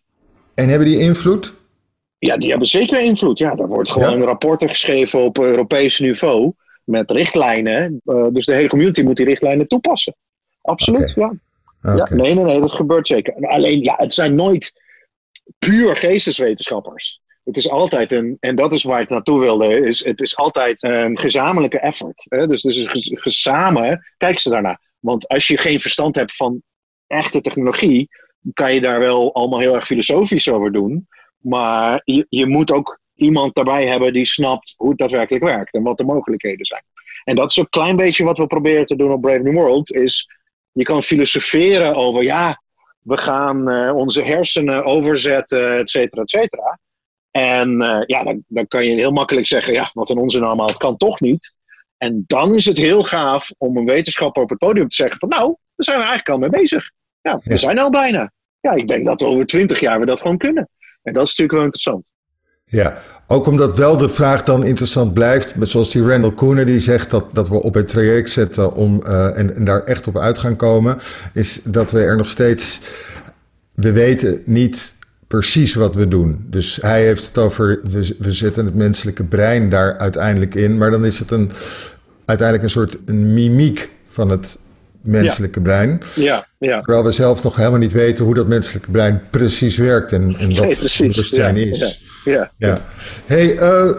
En 0.53 0.69
hebben 0.69 0.87
die 0.87 0.99
invloed? 0.99 1.53
Ja, 2.17 2.37
die 2.37 2.49
hebben 2.49 2.67
zeker 2.67 3.01
invloed. 3.01 3.37
Ja, 3.37 3.55
daar 3.55 3.67
wordt 3.67 3.89
gewoon 3.91 4.19
Ja? 4.19 4.25
rapporten 4.25 4.69
geschreven 4.69 5.19
op 5.21 5.37
Europees 5.39 5.99
niveau 5.99 6.53
met 6.83 7.11
richtlijnen. 7.11 8.01
Uh, 8.05 8.27
dus 8.31 8.45
de 8.45 8.55
hele 8.55 8.67
community 8.67 9.01
moet 9.01 9.15
die 9.15 9.25
richtlijnen 9.25 9.67
toepassen. 9.67 10.15
Absoluut, 10.61 11.13
ja. 11.15 11.33
Ja. 11.81 12.07
Nee, 12.11 12.33
nee, 12.35 12.43
nee, 12.43 12.59
dat 12.59 12.71
gebeurt 12.71 13.07
zeker. 13.07 13.47
Alleen, 13.47 13.81
ja, 13.83 13.95
het 13.97 14.13
zijn 14.13 14.35
nooit 14.35 14.81
puur 15.59 15.95
geesteswetenschappers. 15.95 17.21
Het 17.43 17.57
is 17.57 17.69
altijd 17.69 18.11
een, 18.11 18.37
en 18.39 18.55
dat 18.55 18.73
is 18.73 18.83
waar 18.83 19.01
ik 19.01 19.09
naartoe 19.09 19.39
wilde, 19.39 19.79
is 19.87 20.05
het 20.05 20.21
is 20.21 20.35
altijd 20.35 20.83
een 20.83 21.19
gezamenlijke 21.19 21.79
effort. 21.79 22.25
Hè? 22.29 22.47
Dus, 22.47 22.61
dus 22.61 22.77
ge- 22.77 23.17
ge- 23.19 23.29
samen 23.29 24.05
kijken 24.17 24.41
ze 24.41 24.49
daarnaar. 24.49 24.81
Want 24.99 25.27
als 25.27 25.47
je 25.47 25.61
geen 25.61 25.81
verstand 25.81 26.15
hebt 26.15 26.35
van 26.35 26.61
echte 27.07 27.41
technologie, 27.41 28.09
kan 28.53 28.73
je 28.73 28.81
daar 28.81 28.99
wel 28.99 29.33
allemaal 29.33 29.59
heel 29.59 29.75
erg 29.75 29.85
filosofisch 29.85 30.49
over 30.49 30.71
doen. 30.71 31.07
Maar 31.37 32.01
je, 32.05 32.25
je 32.29 32.47
moet 32.47 32.71
ook 32.71 32.99
iemand 33.15 33.55
daarbij 33.55 33.87
hebben 33.87 34.13
die 34.13 34.25
snapt 34.25 34.73
hoe 34.77 34.89
het 34.89 34.97
daadwerkelijk 34.97 35.43
werkt 35.43 35.73
en 35.73 35.83
wat 35.83 35.97
de 35.97 36.03
mogelijkheden 36.03 36.65
zijn. 36.65 36.83
En 37.23 37.35
dat 37.35 37.49
is 37.49 37.57
een 37.57 37.69
klein 37.69 37.95
beetje 37.95 38.23
wat 38.23 38.37
we 38.37 38.47
proberen 38.47 38.85
te 38.85 38.95
doen 38.95 39.11
op 39.11 39.21
Brave 39.21 39.39
New 39.39 39.53
World. 39.53 39.93
Is 39.93 40.29
je 40.71 40.83
kan 40.83 41.03
filosoferen 41.03 41.95
over, 41.95 42.23
ja, 42.23 42.61
we 43.01 43.17
gaan 43.17 43.69
eh, 43.69 43.95
onze 43.95 44.23
hersenen 44.23 44.83
overzetten, 44.83 45.77
et 45.77 45.89
cetera, 45.89 46.21
et 46.21 46.29
cetera. 46.29 46.79
En 47.31 47.81
eh, 47.81 48.01
ja, 48.05 48.23
dan, 48.23 48.43
dan 48.47 48.67
kan 48.67 48.85
je 48.85 48.95
heel 48.95 49.11
makkelijk 49.11 49.47
zeggen, 49.47 49.73
ja, 49.73 49.89
wat 49.93 50.09
een 50.09 50.17
onzin 50.17 50.43
allemaal, 50.43 50.67
het 50.67 50.77
kan 50.77 50.97
toch 50.97 51.19
niet. 51.19 51.53
En 51.97 52.23
dan 52.27 52.55
is 52.55 52.65
het 52.65 52.77
heel 52.77 53.03
gaaf 53.03 53.51
om 53.57 53.77
een 53.77 53.85
wetenschapper 53.85 54.43
op 54.43 54.49
het 54.49 54.57
podium 54.57 54.89
te 54.89 54.95
zeggen 54.95 55.19
van, 55.19 55.29
nou, 55.29 55.45
daar 55.45 55.55
zijn 55.75 55.97
we 55.97 56.03
eigenlijk 56.03 56.29
al 56.29 56.49
mee 56.49 56.61
bezig. 56.61 56.91
Ja, 57.21 57.39
we 57.43 57.51
Ja. 57.51 57.57
zijn 57.57 57.79
al 57.79 57.89
bijna. 57.89 58.31
Ja, 58.59 58.71
ik 58.73 58.87
denk 58.87 59.05
dat 59.05 59.23
over 59.23 59.45
twintig 59.45 59.79
jaar 59.79 59.99
we 59.99 60.05
dat 60.05 60.21
gewoon 60.21 60.37
kunnen. 60.37 60.69
En 61.03 61.13
dat 61.13 61.23
is 61.23 61.29
natuurlijk 61.29 61.51
wel 61.57 61.63
interessant. 61.63 62.05
Ja, 62.65 62.97
ook 63.27 63.45
omdat 63.47 63.77
wel 63.77 63.97
de 63.97 64.09
vraag 64.09 64.43
dan 64.43 64.63
interessant 64.63 65.13
blijft, 65.13 65.55
met 65.55 65.69
zoals 65.69 65.91
die 65.91 66.03
Randall 66.03 66.31
Koenen 66.31 66.65
die 66.65 66.79
zegt 66.79 67.11
dat, 67.11 67.25
dat 67.33 67.49
we 67.49 67.61
op 67.63 67.73
het 67.73 67.87
traject 67.87 68.29
zetten 68.29 68.73
om, 68.73 69.01
eh, 69.03 69.37
en, 69.39 69.55
en 69.55 69.63
daar 69.65 69.83
echt 69.83 70.07
op 70.07 70.17
uit 70.17 70.37
gaan 70.37 70.55
komen, 70.55 70.97
is 71.33 71.61
dat 71.63 71.91
we 71.91 71.99
er 71.99 72.17
nog 72.17 72.27
steeds, 72.27 72.81
we 73.73 73.91
weten 73.91 74.41
niet 74.45 74.95
precies 75.27 75.73
wat 75.73 75.95
we 75.95 76.07
doen. 76.07 76.45
Dus 76.49 76.79
hij 76.81 77.05
heeft 77.05 77.27
het 77.27 77.37
over, 77.37 77.79
we, 77.83 78.15
we 78.19 78.31
zetten 78.31 78.65
het 78.65 78.75
menselijke 78.75 79.23
brein 79.23 79.69
daar 79.69 79.97
uiteindelijk 79.97 80.55
in, 80.55 80.77
maar 80.77 80.91
dan 80.91 81.05
is 81.05 81.19
het 81.19 81.31
een, 81.31 81.51
uiteindelijk 82.25 82.63
een 82.67 82.73
soort 82.73 82.97
een 83.05 83.33
mimiek 83.33 83.89
van 84.07 84.29
het 84.29 84.57
menselijke 85.03 85.61
brein. 85.61 86.01
Ja, 86.15 86.45
ja. 86.57 86.81
Terwijl 86.81 87.03
we 87.03 87.11
zelf 87.11 87.43
nog 87.43 87.55
helemaal 87.55 87.79
niet 87.79 87.91
weten 87.91 88.25
hoe 88.25 88.33
dat 88.33 88.47
menselijke 88.47 88.91
brein 88.91 89.21
precies 89.29 89.77
werkt 89.77 90.11
en, 90.11 90.21
en 90.21 90.55
wat 90.55 90.65
Nee, 90.65 90.75
precies. 90.75 91.15
bewustzijn 91.15 91.55
Ja, 91.55 91.65
is. 91.65 92.09
Ja. 92.23 92.51
Ja. 92.57 92.77
Hey, 93.25 93.57
eh, 93.57 93.91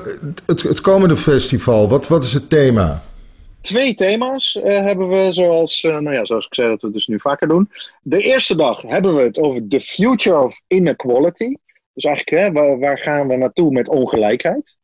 het, 0.46 0.62
het 0.62 0.80
komende 0.80 1.16
festival, 1.16 1.88
wat, 1.88 2.08
wat 2.08 2.24
is 2.24 2.32
het 2.32 2.50
thema? 2.50 3.02
Twee 3.60 3.94
thema's 3.94 4.56
eh, 4.56 4.84
hebben 4.84 5.08
we, 5.08 5.32
zoals, 5.32 5.82
eh, 5.82 5.98
nou 5.98 6.16
ja, 6.16 6.24
zoals 6.24 6.46
ik 6.46 6.54
zei, 6.54 6.68
dat 6.68 6.82
we 6.82 6.90
dus 6.90 7.06
nu 7.06 7.20
vaker 7.20 7.48
doen. 7.48 7.70
De 8.02 8.22
eerste 8.22 8.56
dag 8.56 8.82
hebben 8.82 9.14
we 9.14 9.22
het 9.22 9.38
over 9.38 9.68
the 9.68 9.80
future 9.80 10.38
of 10.38 10.60
inequality. 10.66 11.54
Dus 11.94 12.04
eigenlijk, 12.04 12.42
hè, 12.42 12.52
waar, 12.52 12.78
waar 12.78 12.98
gaan 12.98 13.28
we 13.28 13.36
naartoe 13.36 13.72
met 13.72 13.88
ongelijkheid? 13.88 14.76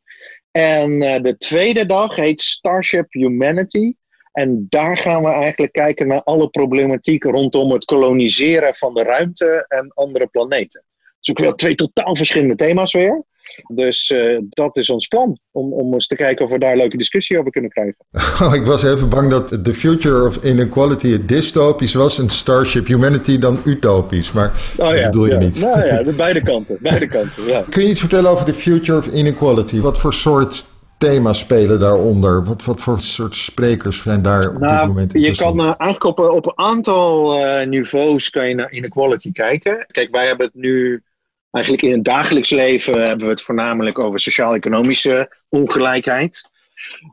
En 0.51 0.99
de 0.99 1.35
tweede 1.37 1.85
dag 1.85 2.15
heet 2.15 2.41
Starship 2.41 3.05
Humanity. 3.09 3.93
En 4.39 4.65
daar 4.69 4.97
gaan 4.97 5.23
we 5.23 5.29
eigenlijk 5.29 5.71
kijken 5.71 6.07
naar 6.07 6.23
alle 6.23 6.49
problematiek 6.49 7.23
rondom 7.23 7.71
het 7.71 7.85
koloniseren 7.85 8.75
van 8.75 8.93
de 8.93 9.03
ruimte 9.03 9.65
en 9.67 9.91
andere 9.93 10.27
planeten. 10.27 10.83
Dus 11.19 11.29
ook 11.29 11.39
wel 11.39 11.53
twee 11.53 11.75
totaal 11.75 12.15
verschillende 12.15 12.55
thema's 12.55 12.93
weer. 12.93 13.23
Dus 13.67 14.09
eh, 14.09 14.37
dat 14.49 14.77
is 14.77 14.89
ons 14.89 15.07
plan, 15.07 15.39
om, 15.51 15.73
om 15.73 15.93
eens 15.93 16.07
te 16.07 16.15
kijken 16.15 16.45
of 16.45 16.51
we 16.51 16.59
daar 16.59 16.71
een 16.71 16.77
leuke 16.77 16.97
discussie 16.97 17.39
over 17.39 17.51
kunnen 17.51 17.69
krijgen. 17.69 17.95
Oh, 18.43 18.53
ik 18.55 18.65
was 18.65 18.83
even 18.83 19.09
bang 19.09 19.29
dat 19.29 19.63
The 19.63 19.73
Future 19.73 20.25
of 20.25 20.43
Inequality 20.43 21.25
dystopisch 21.25 21.93
was 21.93 22.19
en 22.19 22.29
Starship 22.29 22.87
Humanity 22.87 23.39
dan 23.39 23.59
utopisch. 23.65 24.31
Maar 24.31 24.51
dat 24.77 24.93
bedoel 24.93 25.25
je 25.25 25.35
niet. 25.35 25.61
Nou 25.61 25.85
ja, 25.85 26.03
de 26.09 26.13
beide 26.13 26.41
kanten. 26.41 26.77
Beide 26.81 27.07
kanten 27.07 27.45
ja. 27.45 27.63
Kun 27.69 27.83
je 27.83 27.89
iets 27.89 27.99
vertellen 27.99 28.31
over 28.31 28.45
The 28.45 28.53
Future 28.53 28.97
of 28.97 29.07
Inequality? 29.07 29.79
Wat 29.79 29.99
voor 29.99 30.13
soort 30.13 30.65
thema's 30.99 31.39
spelen 31.39 31.79
daaronder? 31.79 32.45
Wat, 32.45 32.63
wat 32.63 32.81
voor 32.81 33.01
soort 33.01 33.35
sprekers 33.35 34.01
zijn 34.01 34.21
daar 34.21 34.47
op 34.47 34.53
dit 34.53 34.61
Nou, 34.61 34.87
moment 34.87 35.11
je 35.11 35.17
interessant? 35.17 35.57
kan 35.57 35.65
uh, 35.65 35.73
eigenlijk 35.77 36.19
op, 36.19 36.19
op 36.19 36.45
een 36.45 36.65
aantal 36.65 37.39
uh, 37.39 37.67
niveaus 37.67 38.29
kan 38.29 38.47
je 38.47 38.55
naar 38.55 38.71
inequality 38.71 39.31
kijken. 39.31 39.85
Kijk, 39.87 40.11
wij 40.11 40.27
hebben 40.27 40.45
het 40.45 40.55
nu 40.55 41.03
eigenlijk 41.51 41.83
in 41.85 41.91
het 41.91 42.03
dagelijks 42.03 42.49
leven 42.49 43.07
hebben 43.07 43.25
we 43.25 43.31
het 43.31 43.41
voornamelijk 43.41 43.99
over 43.99 44.19
sociaal-economische 44.19 45.35
ongelijkheid. 45.49 46.49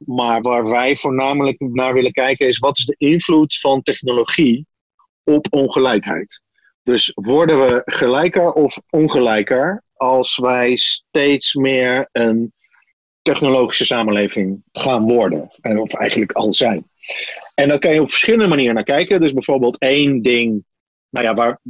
Maar 0.05 0.40
waar 0.40 0.68
wij 0.68 0.96
voornamelijk 0.96 1.61
naar 1.61 1.94
willen 1.94 2.12
kijken 2.12 2.49
is 2.49 2.59
wat 2.59 2.79
is 2.79 2.85
de 2.85 2.94
invloed 2.99 3.59
van 3.59 3.83
technologie 3.83 4.66
op 5.25 5.46
ongelijkheid. 5.51 6.42
Dus 6.83 7.12
worden 7.14 7.59
we 7.59 7.83
gelijker 7.85 8.53
of 8.53 8.79
ongelijker 8.90 9.83
als 9.94 10.38
wij 10.38 10.77
steeds 10.77 11.55
meer 11.55 12.09
een 12.12 12.53
technologische 13.27 13.85
samenleving 13.85 14.62
gaan 14.73 15.03
worden. 15.03 15.51
Of 15.62 15.95
eigenlijk 15.95 16.33
al 16.33 16.53
zijn. 16.53 16.91
En 17.55 17.69
daar 17.69 17.79
kan 17.79 17.95
je 17.95 18.01
op 18.01 18.11
verschillende 18.11 18.47
manieren 18.47 18.75
naar 18.75 18.85
kijken. 18.85 19.21
Dus 19.21 19.33
bijvoorbeeld 19.33 19.79
één 19.79 20.23
ding, 20.23 20.65
nou 21.11 21.27
ja, 21.27 21.35
waar 21.35 21.61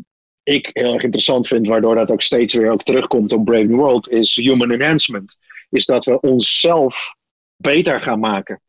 ik 0.43 0.71
heel 0.73 0.95
erg 0.95 1.03
interessant 1.03 1.49
vind, 1.49 1.67
waardoor 1.67 1.95
dat 1.95 2.11
ook 2.11 2.23
steeds 2.23 2.55
weer 2.55 2.71
ook 2.71 2.83
terugkomt 2.83 3.33
op 3.33 3.45
Brave 3.45 3.65
New 3.65 3.77
World, 3.77 4.11
is 4.11 4.37
human 4.37 4.71
enhancement. 4.71 5.39
Is 5.71 5.87
dat 5.87 6.05
we 6.05 6.21
onszelf 6.21 7.15
beter 7.57 8.03
gaan 8.03 8.21
maken. 8.21 8.61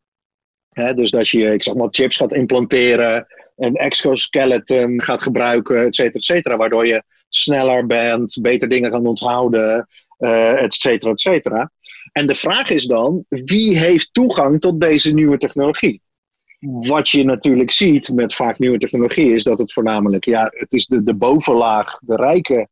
Dus 0.96 1.12
dat 1.12 1.30
je, 1.30 1.54
ik 1.54 1.64
zeg 1.64 1.74
maar, 1.74 1.88
chips 1.92 2.18
gaat 2.18 2.34
implanteren, 2.34 3.28
een 3.56 3.76
exoskeleton 3.76 5.02
gaat 5.02 5.22
gebruiken, 5.22 5.86
et 5.86 5.96
cetera, 5.96 6.20
et 6.20 6.24
cetera. 6.24 6.58
Waardoor 6.58 6.88
je 6.88 7.04
sneller 7.30 7.86
bent, 7.86 8.38
beter 8.42 8.70
dingen 8.70 8.92
kan 8.92 9.06
onthouden, 9.06 9.88
uh, 10.18 10.62
et 10.64 10.74
cetera, 10.74 11.12
et 11.12 11.20
cetera. 11.20 11.72
En 12.12 12.28
de 12.28 12.36
vraag 12.36 12.70
is 12.70 12.86
dan, 12.86 13.26
wie 13.30 13.78
heeft 13.78 14.14
toegang 14.14 14.60
tot 14.60 14.82
deze 14.82 15.14
nieuwe 15.14 15.38
technologie? 15.38 16.02
wat 16.60 17.10
je 17.10 17.24
natuurlijk 17.24 17.72
ziet 17.72 18.10
met 18.10 18.34
vaak 18.34 18.60
nieuwe 18.60 18.78
technologie 18.78 19.34
is 19.34 19.44
dat 19.44 19.60
het 19.60 19.74
voornamelijk, 19.74 20.26
ja, 20.26 20.48
het 20.50 20.74
is 20.74 20.86
de, 20.86 21.04
de 21.04 21.14
bovenlaag, 21.14 22.00
de 22.00 22.16
rijken 22.16 22.70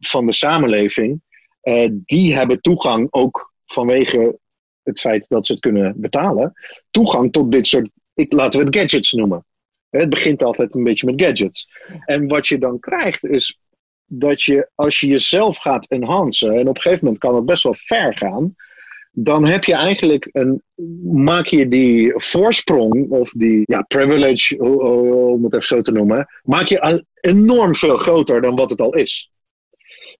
van 0.00 0.26
de 0.26 0.32
samenleving, 0.32 1.22
uh, 1.62 1.88
die 1.92 2.34
hebben 2.34 2.60
toegang 2.60 3.06
ook 3.10 3.52
vanwege 3.66 4.38
het 4.82 5.00
feit 5.00 5.24
dat 5.28 5.46
ze 5.46 5.52
het 5.52 5.60
kunnen 5.60 5.94
betalen, 5.96 6.52
toegang 6.90 7.32
tot 7.32 7.52
dit 7.52 7.66
soort, 7.66 7.90
ik, 8.14 8.32
laten 8.32 8.60
we 8.60 8.66
het 8.66 8.76
gadgets 8.76 9.12
noemen. 9.12 9.44
Het 9.90 10.10
begint 10.10 10.42
altijd 10.42 10.74
een 10.74 10.84
beetje 10.84 11.06
met 11.06 11.22
gadgets. 11.22 11.70
En 12.04 12.28
wat 12.28 12.48
je 12.48 12.58
dan 12.58 12.78
krijgt 12.78 13.24
is 13.24 13.58
dat 14.14 14.42
je, 14.42 14.70
als 14.74 15.00
je 15.00 15.06
jezelf 15.06 15.56
gaat 15.56 15.86
enhancen, 15.86 16.52
en 16.52 16.68
op 16.68 16.76
een 16.76 16.82
gegeven 16.82 17.04
moment 17.04 17.22
kan 17.22 17.34
het 17.34 17.46
best 17.46 17.62
wel 17.62 17.74
ver 17.76 18.16
gaan, 18.16 18.54
dan 19.10 19.44
heb 19.44 19.64
je 19.64 19.74
eigenlijk 19.74 20.28
een, 20.32 20.62
maak 21.12 21.46
je 21.46 21.68
die 21.68 22.12
voorsprong 22.16 23.10
of 23.10 23.30
die 23.30 23.62
ja, 23.64 23.82
privilege, 23.82 24.58
om 24.58 25.44
het 25.44 25.54
even 25.54 25.66
zo 25.66 25.80
te 25.80 25.92
noemen, 25.92 26.26
maak 26.42 26.66
je 26.66 27.04
enorm 27.20 27.74
veel 27.74 27.96
groter 27.96 28.40
dan 28.40 28.56
wat 28.56 28.70
het 28.70 28.80
al 28.80 28.94
is. 28.94 29.30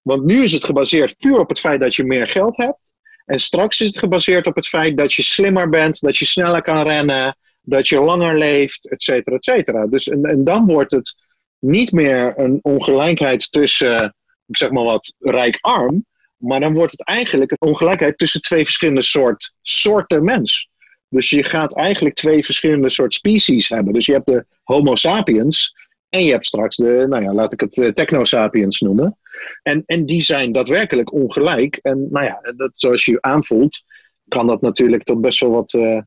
Want 0.02 0.24
nu 0.24 0.42
is 0.42 0.52
het 0.52 0.64
gebaseerd 0.64 1.16
puur 1.18 1.38
op 1.38 1.48
het 1.48 1.61
feit 1.61 1.81
dat 1.81 1.94
je 1.94 2.05
meer 2.05 2.28
geld 2.28 2.57
hebt. 2.57 2.92
En 3.24 3.38
straks 3.38 3.81
is 3.81 3.87
het 3.87 3.98
gebaseerd 3.98 4.46
op 4.46 4.55
het 4.55 4.68
feit 4.68 4.96
dat 4.96 5.12
je 5.12 5.22
slimmer 5.22 5.68
bent, 5.68 6.00
dat 6.00 6.16
je 6.18 6.24
sneller 6.24 6.62
kan 6.62 6.83
rennen, 6.83 7.37
dat 7.62 7.88
je 7.88 8.00
langer 8.00 8.38
leeft, 8.38 8.90
et 8.90 9.02
cetera, 9.02 9.37
et 9.37 9.44
cetera. 9.44 9.87
Dus 9.87 10.09
en, 10.09 10.24
en 10.24 10.44
dan 10.44 10.66
wordt 10.66 10.92
het 10.92 11.14
niet 11.62 11.92
meer 11.92 12.33
een 12.37 12.59
ongelijkheid 12.62 13.53
tussen, 13.53 14.14
ik 14.46 14.57
zeg 14.57 14.70
maar 14.70 14.85
wat, 14.85 15.14
rijk-arm. 15.18 16.07
Maar 16.37 16.61
dan 16.61 16.75
wordt 16.75 16.92
het 16.92 17.05
eigenlijk 17.05 17.51
een 17.51 17.68
ongelijkheid 17.68 18.18
tussen 18.18 18.40
twee 18.40 18.64
verschillende 18.64 19.03
soort, 19.03 19.55
soorten 19.62 20.25
mens. 20.25 20.68
Dus 21.09 21.31
je 21.31 21.44
gaat 21.44 21.77
eigenlijk 21.77 22.14
twee 22.14 22.44
verschillende 22.44 22.90
soort 22.90 23.14
species 23.14 23.68
hebben. 23.68 23.92
Dus 23.92 24.07
je 24.07 24.12
hebt 24.12 24.27
de 24.27 24.46
Homo 24.62 24.94
sapiens 24.94 25.75
en 26.09 26.25
je 26.25 26.31
hebt 26.31 26.46
straks 26.46 26.77
de, 26.77 27.07
nou 27.09 27.22
ja, 27.22 27.35
laat 27.35 27.53
ik 27.53 27.61
het 27.61 27.77
uh, 27.77 27.88
Techno 27.88 28.25
sapiens 28.25 28.81
noemen. 28.81 29.18
En, 29.62 29.83
en 29.87 30.07
die 30.07 30.22
zijn 30.22 30.53
daadwerkelijk 30.53 31.12
ongelijk. 31.12 31.79
En 31.83 32.09
nou 32.11 32.27
ja, 32.27 32.40
dat, 32.57 32.70
zoals 32.75 33.05
je 33.05 33.20
aanvoelt, 33.20 33.85
kan 34.29 34.46
dat 34.46 34.61
natuurlijk 34.61 35.03
tot 35.03 35.20
best 35.20 35.40
wel 35.40 35.51
wat 35.51 35.72
uh, 35.72 36.01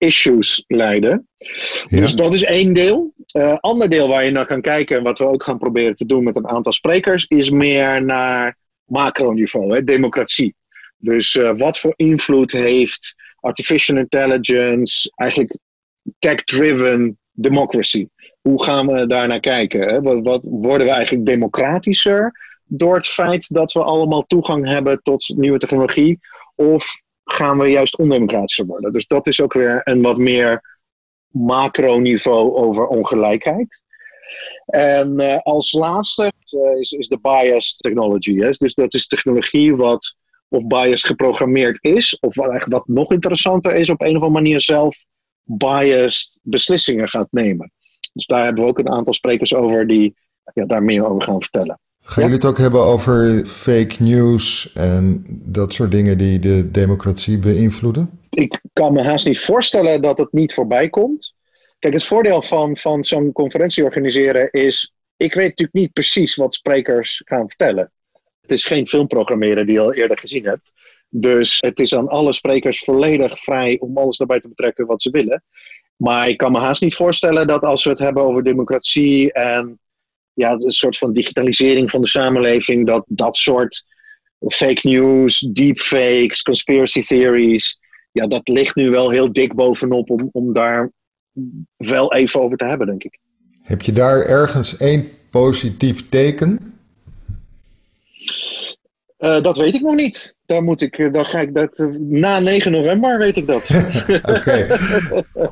issues 0.00 0.64
leiden. 0.66 1.28
Dus 1.86 2.14
dat 2.14 2.34
is 2.34 2.44
één 2.44 2.72
deel. 2.72 3.14
Uh, 3.36 3.56
ander 3.60 3.88
deel 3.88 4.08
waar 4.08 4.24
je 4.24 4.30
naar 4.30 4.46
kan 4.46 4.60
kijken, 4.60 4.96
en 4.96 5.02
wat 5.02 5.18
we 5.18 5.24
ook 5.24 5.42
gaan 5.42 5.58
proberen 5.58 5.96
te 5.96 6.06
doen 6.06 6.24
met 6.24 6.36
een 6.36 6.48
aantal 6.48 6.72
sprekers, 6.72 7.24
is 7.28 7.50
meer 7.50 8.04
naar 8.04 8.56
macroniveau, 8.84 9.74
hè, 9.74 9.84
democratie. 9.84 10.54
Dus 10.96 11.34
uh, 11.34 11.52
wat 11.56 11.78
voor 11.78 11.92
invloed 11.96 12.52
heeft 12.52 13.14
artificial 13.40 13.96
intelligence, 13.96 15.12
eigenlijk 15.14 15.56
tech-driven 16.18 17.18
democracy? 17.32 18.06
Hoe 18.40 18.62
gaan 18.64 18.86
we 18.86 19.06
daar 19.06 19.28
naar 19.28 19.40
kijken? 19.40 19.80
Hè? 19.80 20.02
Wat, 20.02 20.22
wat, 20.22 20.44
worden 20.44 20.86
we 20.86 20.92
eigenlijk 20.92 21.26
democratischer 21.26 22.32
door 22.64 22.96
het 22.96 23.06
feit 23.06 23.54
dat 23.54 23.72
we 23.72 23.82
allemaal 23.82 24.26
toegang 24.26 24.66
hebben 24.66 25.02
tot 25.02 25.32
nieuwe 25.36 25.58
technologie? 25.58 26.18
Of 26.54 27.02
gaan 27.32 27.58
we 27.58 27.66
juist 27.66 27.98
ondemocratischer 27.98 28.66
worden. 28.66 28.92
Dus 28.92 29.06
dat 29.06 29.26
is 29.26 29.40
ook 29.40 29.52
weer 29.52 29.80
een 29.84 30.02
wat 30.02 30.16
meer 30.16 30.78
macroniveau 31.28 32.54
over 32.54 32.86
ongelijkheid. 32.86 33.82
En 34.66 35.20
uh, 35.20 35.38
als 35.38 35.72
laatste 35.72 36.32
uh, 36.56 36.80
is, 36.80 36.92
is 36.92 37.08
de 37.08 37.18
bias 37.20 37.76
technology. 37.76 38.36
Hè? 38.38 38.50
Dus 38.50 38.74
dat 38.74 38.94
is 38.94 39.06
technologie 39.06 39.76
wat 39.76 40.16
of 40.48 40.66
bias 40.66 41.02
geprogrammeerd 41.02 41.84
is, 41.84 42.18
of 42.20 42.34
wat, 42.34 42.64
wat 42.64 42.88
nog 42.88 43.12
interessanter 43.12 43.74
is, 43.74 43.90
op 43.90 44.00
een 44.00 44.16
of 44.16 44.22
andere 44.22 44.30
manier 44.30 44.60
zelf 44.60 45.04
biased 45.42 46.38
beslissingen 46.42 47.08
gaat 47.08 47.28
nemen. 47.30 47.72
Dus 48.12 48.26
daar 48.26 48.44
hebben 48.44 48.62
we 48.64 48.70
ook 48.70 48.78
een 48.78 48.90
aantal 48.90 49.14
sprekers 49.14 49.54
over 49.54 49.86
die 49.86 50.14
ja, 50.54 50.66
daar 50.66 50.82
meer 50.82 51.06
over 51.06 51.22
gaan 51.22 51.40
vertellen. 51.40 51.80
Gaan 52.10 52.22
jullie 52.22 52.38
het 52.38 52.48
ook 52.48 52.58
hebben 52.58 52.80
over 52.80 53.44
fake 53.46 54.02
news 54.02 54.72
en 54.72 55.24
dat 55.44 55.72
soort 55.72 55.90
dingen 55.90 56.18
die 56.18 56.38
de 56.38 56.70
democratie 56.70 57.38
beïnvloeden? 57.38 58.10
Ik 58.30 58.60
kan 58.72 58.92
me 58.92 59.02
haast 59.02 59.26
niet 59.26 59.40
voorstellen 59.40 60.02
dat 60.02 60.18
het 60.18 60.32
niet 60.32 60.54
voorbij 60.54 60.88
komt. 60.88 61.34
Kijk, 61.78 61.94
het 61.94 62.04
voordeel 62.04 62.42
van, 62.42 62.76
van 62.76 63.04
zo'n 63.04 63.32
conferentie 63.32 63.84
organiseren 63.84 64.50
is. 64.50 64.94
Ik 65.16 65.34
weet 65.34 65.48
natuurlijk 65.48 65.78
niet 65.78 65.92
precies 65.92 66.34
wat 66.34 66.54
sprekers 66.54 67.22
gaan 67.24 67.48
vertellen. 67.48 67.92
Het 68.40 68.50
is 68.52 68.64
geen 68.64 68.86
filmprogrammeren 68.86 69.66
die 69.66 69.74
je 69.74 69.80
al 69.80 69.94
eerder 69.94 70.18
gezien 70.18 70.44
hebt. 70.44 70.72
Dus 71.08 71.58
het 71.60 71.80
is 71.80 71.94
aan 71.94 72.08
alle 72.08 72.32
sprekers 72.32 72.78
volledig 72.84 73.42
vrij 73.42 73.78
om 73.78 73.98
alles 73.98 74.16
daarbij 74.16 74.40
te 74.40 74.48
betrekken 74.48 74.86
wat 74.86 75.02
ze 75.02 75.10
willen. 75.10 75.44
Maar 75.96 76.28
ik 76.28 76.36
kan 76.36 76.52
me 76.52 76.58
haast 76.58 76.82
niet 76.82 76.94
voorstellen 76.94 77.46
dat 77.46 77.62
als 77.62 77.84
we 77.84 77.90
het 77.90 77.98
hebben 77.98 78.22
over 78.22 78.42
democratie 78.42 79.32
en 79.32 79.78
ja, 80.34 80.52
een 80.52 80.70
soort 80.70 80.98
van 80.98 81.12
digitalisering 81.12 81.90
van 81.90 82.00
de 82.00 82.08
samenleving, 82.08 82.86
dat 82.86 83.04
dat 83.08 83.36
soort 83.36 83.84
fake 84.48 84.88
news, 84.88 85.38
deepfakes, 85.38 86.42
conspiracy 86.42 87.00
theories, 87.00 87.78
ja, 88.12 88.26
dat 88.26 88.48
ligt 88.48 88.74
nu 88.74 88.90
wel 88.90 89.10
heel 89.10 89.32
dik 89.32 89.54
bovenop 89.54 90.10
om, 90.10 90.28
om 90.32 90.52
daar 90.52 90.90
wel 91.76 92.14
even 92.14 92.40
over 92.40 92.56
te 92.56 92.64
hebben, 92.64 92.86
denk 92.86 93.02
ik. 93.02 93.18
Heb 93.62 93.82
je 93.82 93.92
daar 93.92 94.22
ergens 94.22 94.76
één 94.76 95.08
positief 95.30 96.08
teken? 96.08 96.74
Uh, 99.18 99.40
dat 99.40 99.56
weet 99.56 99.74
ik 99.74 99.80
nog 99.80 99.94
niet. 99.94 100.36
Daar 100.46 100.62
moet 100.62 100.80
ik, 100.80 100.98
eh, 100.98 101.12
dan 101.12 101.26
ga 101.26 101.40
ik 101.40 101.54
dat, 101.54 101.78
uh, 101.78 101.96
na 101.98 102.38
9 102.38 102.72
november 102.72 103.18
weet 103.18 103.36
ik 103.36 103.46
dat. 103.46 103.70
Oké. 104.36 104.66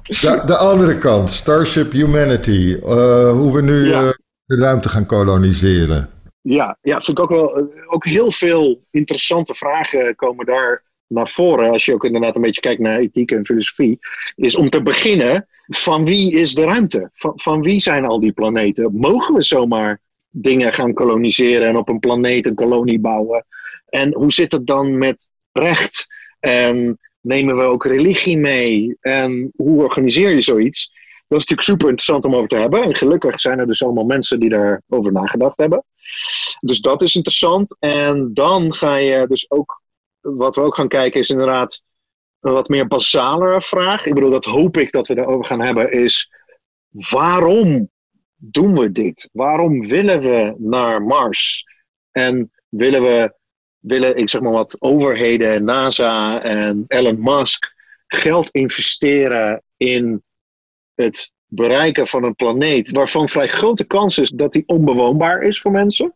De, 0.02 0.42
de, 0.46 0.56
andere 0.56 0.98
kant, 0.98 1.30
Starship 1.30 1.92
Humanity. 1.92 2.78
hoe 2.80 3.52
we 3.52 3.62
nu 3.62 3.88
ja 3.88 4.14
de 4.48 4.56
ruimte 4.56 4.88
gaan 4.88 5.06
koloniseren. 5.06 6.08
Ja, 6.40 6.78
ja 6.80 7.00
vind 7.00 7.18
ook 7.18 7.28
wel. 7.28 7.56
Eh, 7.56 7.64
ook 7.86 8.04
heel 8.04 8.32
veel 8.32 8.84
interessante 8.90 9.54
vragen 9.54 10.14
komen 10.14 10.46
daar 10.46 10.82
naar 11.06 11.28
voren. 11.28 11.70
Als 11.70 11.84
je 11.84 11.94
ook 11.94 12.04
inderdaad 12.04 12.34
een 12.36 12.42
beetje 12.42 12.60
kijkt 12.60 12.80
naar 12.80 12.98
ethiek 12.98 13.30
en 13.30 13.46
filosofie. 13.46 13.98
Is 14.34 14.56
om 14.56 14.70
te 14.70 14.82
beginnen, 14.82 15.46
van 15.66 16.04
wie 16.04 16.32
is 16.32 16.54
de 16.54 16.64
ruimte? 16.64 17.10
Van, 17.12 17.32
van 17.34 17.62
wie 17.62 17.80
zijn 17.80 18.04
al 18.04 18.20
die 18.20 18.32
planeten? 18.32 18.94
Mogen 18.96 19.34
we 19.34 19.42
zomaar 19.42 20.00
dingen 20.30 20.72
gaan 20.72 20.94
koloniseren 20.94 21.68
en 21.68 21.76
op 21.76 21.88
een 21.88 21.98
planeet 21.98 22.46
een 22.46 22.54
kolonie 22.54 23.00
bouwen? 23.00 23.46
En 23.88 24.14
hoe 24.14 24.32
zit 24.32 24.52
het 24.52 24.66
dan 24.66 24.98
met 24.98 25.28
recht? 25.52 26.06
En 26.40 26.98
nemen 27.20 27.56
we 27.56 27.62
ook 27.62 27.84
religie 27.84 28.38
mee? 28.38 28.96
En 29.00 29.52
hoe 29.56 29.82
organiseer 29.82 30.30
je 30.30 30.42
zoiets? 30.42 30.92
Dat 31.28 31.38
is 31.38 31.46
natuurlijk 31.46 31.62
super 31.62 31.88
interessant 31.88 32.24
om 32.24 32.34
over 32.34 32.48
te 32.48 32.56
hebben. 32.56 32.82
En 32.82 32.96
gelukkig 32.96 33.40
zijn 33.40 33.58
er 33.58 33.66
dus 33.66 33.82
allemaal 33.82 34.04
mensen 34.04 34.40
die 34.40 34.48
daarover 34.48 35.12
nagedacht 35.12 35.58
hebben. 35.58 35.84
Dus 36.60 36.80
dat 36.80 37.02
is 37.02 37.14
interessant. 37.14 37.76
En 37.78 38.30
dan 38.34 38.74
ga 38.74 38.96
je 38.96 39.26
dus 39.26 39.50
ook, 39.50 39.82
wat 40.20 40.54
we 40.54 40.62
ook 40.62 40.74
gaan 40.74 40.88
kijken, 40.88 41.20
is 41.20 41.30
inderdaad 41.30 41.82
een 42.40 42.52
wat 42.52 42.68
meer 42.68 42.86
basalere 42.86 43.62
vraag. 43.62 44.06
Ik 44.06 44.14
bedoel, 44.14 44.30
dat 44.30 44.44
hoop 44.44 44.76
ik 44.76 44.92
dat 44.92 45.06
we 45.06 45.14
daarover 45.14 45.46
gaan 45.46 45.60
hebben, 45.60 45.92
is 45.92 46.32
waarom 47.10 47.90
doen 48.36 48.78
we 48.78 48.92
dit? 48.92 49.28
Waarom 49.32 49.86
willen 49.86 50.20
we 50.20 50.54
naar 50.58 51.02
Mars? 51.02 51.64
En 52.12 52.50
willen 52.68 53.02
we, 53.02 53.34
willen, 53.78 54.16
ik 54.16 54.30
zeg 54.30 54.40
maar 54.40 54.52
wat, 54.52 54.76
overheden, 54.78 55.64
NASA 55.64 56.42
en 56.42 56.84
Elon 56.86 57.22
Musk 57.22 57.76
geld 58.06 58.50
investeren 58.50 59.62
in 59.76 60.22
het 61.02 61.32
bereiken 61.46 62.06
van 62.06 62.24
een 62.24 62.34
planeet 62.34 62.90
waarvan 62.90 63.28
vrij 63.28 63.48
grote 63.48 63.84
kans 63.84 64.18
is 64.18 64.30
dat 64.30 64.52
die 64.52 64.62
onbewoonbaar 64.66 65.42
is 65.42 65.60
voor 65.60 65.70
mensen. 65.70 66.14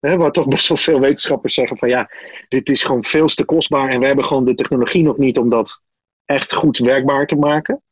Waar 0.00 0.32
toch 0.32 0.48
best 0.48 0.68
wel 0.68 0.76
veel 0.76 1.00
wetenschappers 1.00 1.54
zeggen 1.54 1.76
van 1.78 1.88
ja, 1.88 2.10
dit 2.48 2.68
is 2.68 2.82
gewoon 2.82 3.04
veel 3.04 3.26
te 3.26 3.44
kostbaar 3.44 3.88
en 3.88 4.00
we 4.00 4.06
hebben 4.06 4.24
gewoon 4.24 4.44
de 4.44 4.54
technologie 4.54 5.02
nog 5.02 5.16
niet 5.16 5.38
om 5.38 5.48
dat 5.48 5.82
echt 6.24 6.54
goed 6.54 6.78
werkbaar 6.78 7.26
te 7.26 7.36
maken. 7.36 7.82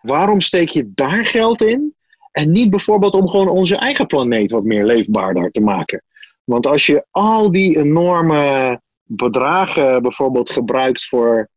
Waarom 0.00 0.40
steek 0.40 0.68
je 0.68 0.92
daar 0.94 1.26
geld 1.26 1.62
in 1.62 1.94
en 2.32 2.50
niet 2.50 2.70
bijvoorbeeld 2.70 3.14
om 3.14 3.28
gewoon 3.28 3.48
onze 3.48 3.76
eigen 3.76 4.06
planeet 4.06 4.50
wat 4.50 4.64
meer 4.64 4.84
leefbaarder 4.84 5.50
te 5.50 5.60
maken? 5.60 6.02
Want 6.44 6.66
als 6.66 6.86
je 6.86 7.06
al 7.10 7.50
die 7.50 7.78
enorme 7.78 8.80
bedragen 9.02 10.02
bijvoorbeeld 10.02 10.50
gebruikt 10.50 11.04
voor 11.04 11.48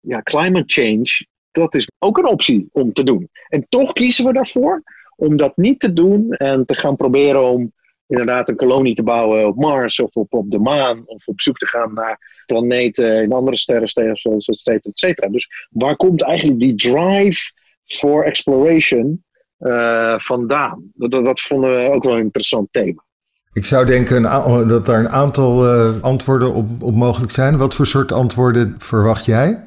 ja, 0.00 0.22
climate 0.22 0.64
change, 0.66 1.26
dat 1.52 1.74
is 1.74 1.90
ook 1.98 2.18
een 2.18 2.26
optie 2.26 2.68
om 2.72 2.92
te 2.92 3.02
doen. 3.02 3.28
En 3.48 3.66
toch 3.68 3.92
kiezen 3.92 4.24
we 4.24 4.32
daarvoor 4.32 4.82
om 5.16 5.36
dat 5.36 5.56
niet 5.56 5.80
te 5.80 5.92
doen 5.92 6.32
en 6.32 6.66
te 6.66 6.74
gaan 6.74 6.96
proberen 6.96 7.42
om 7.42 7.72
inderdaad 8.06 8.48
een 8.48 8.56
kolonie 8.56 8.94
te 8.94 9.02
bouwen 9.02 9.46
op 9.46 9.56
Mars 9.56 10.00
of 10.00 10.10
op, 10.14 10.50
de 10.50 10.58
maan 10.58 11.02
of 11.06 11.26
op 11.26 11.40
zoek 11.40 11.58
te 11.58 11.66
gaan 11.66 11.94
naar 11.94 12.42
planeten 12.46 13.22
in 13.22 13.32
andere 13.32 13.56
sterrenstelsels, 13.56 14.46
et 14.46 14.58
cetera, 14.58 14.90
et 14.90 14.98
cetera. 14.98 15.28
Dus 15.28 15.48
waar 15.70 15.96
komt 15.96 16.22
eigenlijk 16.22 16.60
die 16.60 16.74
drive 16.74 17.52
for 17.84 18.24
exploration 18.24 19.24
uh, 19.58 20.18
vandaan? 20.18 20.90
Dat, 20.94 21.10
dat, 21.10 21.40
vonden 21.40 21.70
we 21.70 21.90
ook 21.90 22.04
wel 22.04 22.12
een 22.12 22.20
interessant 22.20 22.68
thema. 22.70 23.04
Ik 23.52 23.64
zou 23.64 23.86
denken 23.86 24.22
dat 24.68 24.88
er 24.88 24.98
een 24.98 25.08
aantal 25.08 25.74
uh, 25.74 26.02
antwoorden 26.02 26.54
op 26.80 26.94
mogelijk 26.94 27.32
zijn. 27.32 27.56
Wat 27.56 27.74
voor 27.74 27.86
soort 27.86 28.12
antwoorden 28.12 28.74
verwacht 28.78 29.24
jij? 29.24 29.66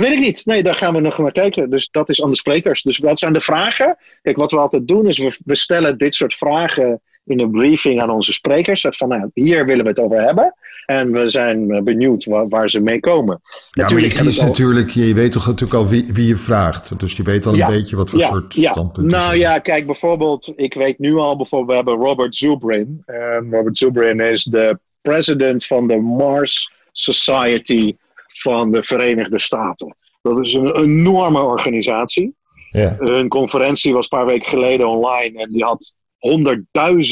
Dat 0.00 0.08
weet 0.08 0.18
ik 0.18 0.24
niet. 0.24 0.46
Nee, 0.46 0.62
daar 0.62 0.74
gaan 0.74 0.94
we 0.94 1.00
nog 1.00 1.18
naar 1.18 1.32
kijken. 1.32 1.70
Dus 1.70 1.88
dat 1.90 2.08
is 2.08 2.22
aan 2.22 2.30
de 2.30 2.36
sprekers. 2.36 2.82
Dus 2.82 2.98
wat 2.98 3.18
zijn 3.18 3.32
de 3.32 3.40
vragen? 3.40 3.96
Kijk, 4.22 4.36
wat 4.36 4.50
we 4.50 4.58
altijd 4.58 4.88
doen 4.88 5.06
is 5.06 5.18
we, 5.18 5.38
we 5.44 5.56
stellen 5.56 5.98
dit 5.98 6.14
soort 6.14 6.34
vragen 6.34 7.00
in 7.24 7.40
een 7.40 7.50
briefing 7.50 8.00
aan 8.00 8.10
onze 8.10 8.32
sprekers. 8.32 8.86
Van 8.88 9.08
nou, 9.08 9.30
hier 9.34 9.66
willen 9.66 9.84
we 9.84 9.90
het 9.90 10.00
over 10.00 10.22
hebben. 10.22 10.54
En 10.86 11.12
we 11.12 11.28
zijn 11.28 11.70
eh, 11.70 11.82
benieuwd 11.82 12.24
waar, 12.24 12.48
waar 12.48 12.70
ze 12.70 12.80
mee 12.80 13.00
komen. 13.00 13.40
Ja, 13.42 13.82
natuurlijk 13.82 14.14
maar 14.14 14.22
je 14.22 14.28
kiest 14.28 14.42
natuurlijk, 14.42 14.90
je 14.90 15.14
weet 15.14 15.32
toch 15.32 15.46
natuurlijk 15.46 15.80
al 15.80 15.88
wie, 15.88 16.10
wie 16.12 16.26
je 16.26 16.36
vraagt. 16.36 16.98
Dus 16.98 17.16
je 17.16 17.22
weet 17.22 17.46
al 17.46 17.58
een 17.58 17.66
beetje 17.66 17.96
wat 17.96 18.10
voor 18.10 18.20
soort 18.20 18.54
ja. 18.54 18.70
standpunten. 18.70 19.12
Nou 19.12 19.36
ja, 19.36 19.58
kijk 19.58 19.86
bijvoorbeeld, 19.86 20.52
ik 20.56 20.74
weet 20.74 20.98
nu 20.98 21.14
al 21.14 21.36
bijvoorbeeld, 21.36 21.70
we 21.70 21.76
hebben 21.76 22.06
Robert 22.06 22.36
Zubrin. 22.36 23.02
En 23.06 23.48
Robert 23.50 23.78
Zubrin 23.78 24.20
is 24.20 24.44
de 24.44 24.78
president 25.00 25.66
van 25.66 25.88
de 25.88 25.96
Mars 25.96 26.72
Society 26.92 27.96
van 28.40 28.70
de 28.72 28.82
Verenigde 28.82 29.38
Staten. 29.38 29.96
Dat 30.22 30.46
is 30.46 30.54
een 30.54 30.76
enorme 30.76 31.42
organisatie. 31.42 32.34
Ja. 32.68 32.96
Hun 32.98 33.28
conferentie 33.28 33.92
was 33.92 34.02
een 34.02 34.18
paar 34.18 34.26
weken 34.26 34.48
geleden 34.48 34.88
online 34.88 35.38
en 35.38 35.50
die 35.50 35.64
had 35.64 35.94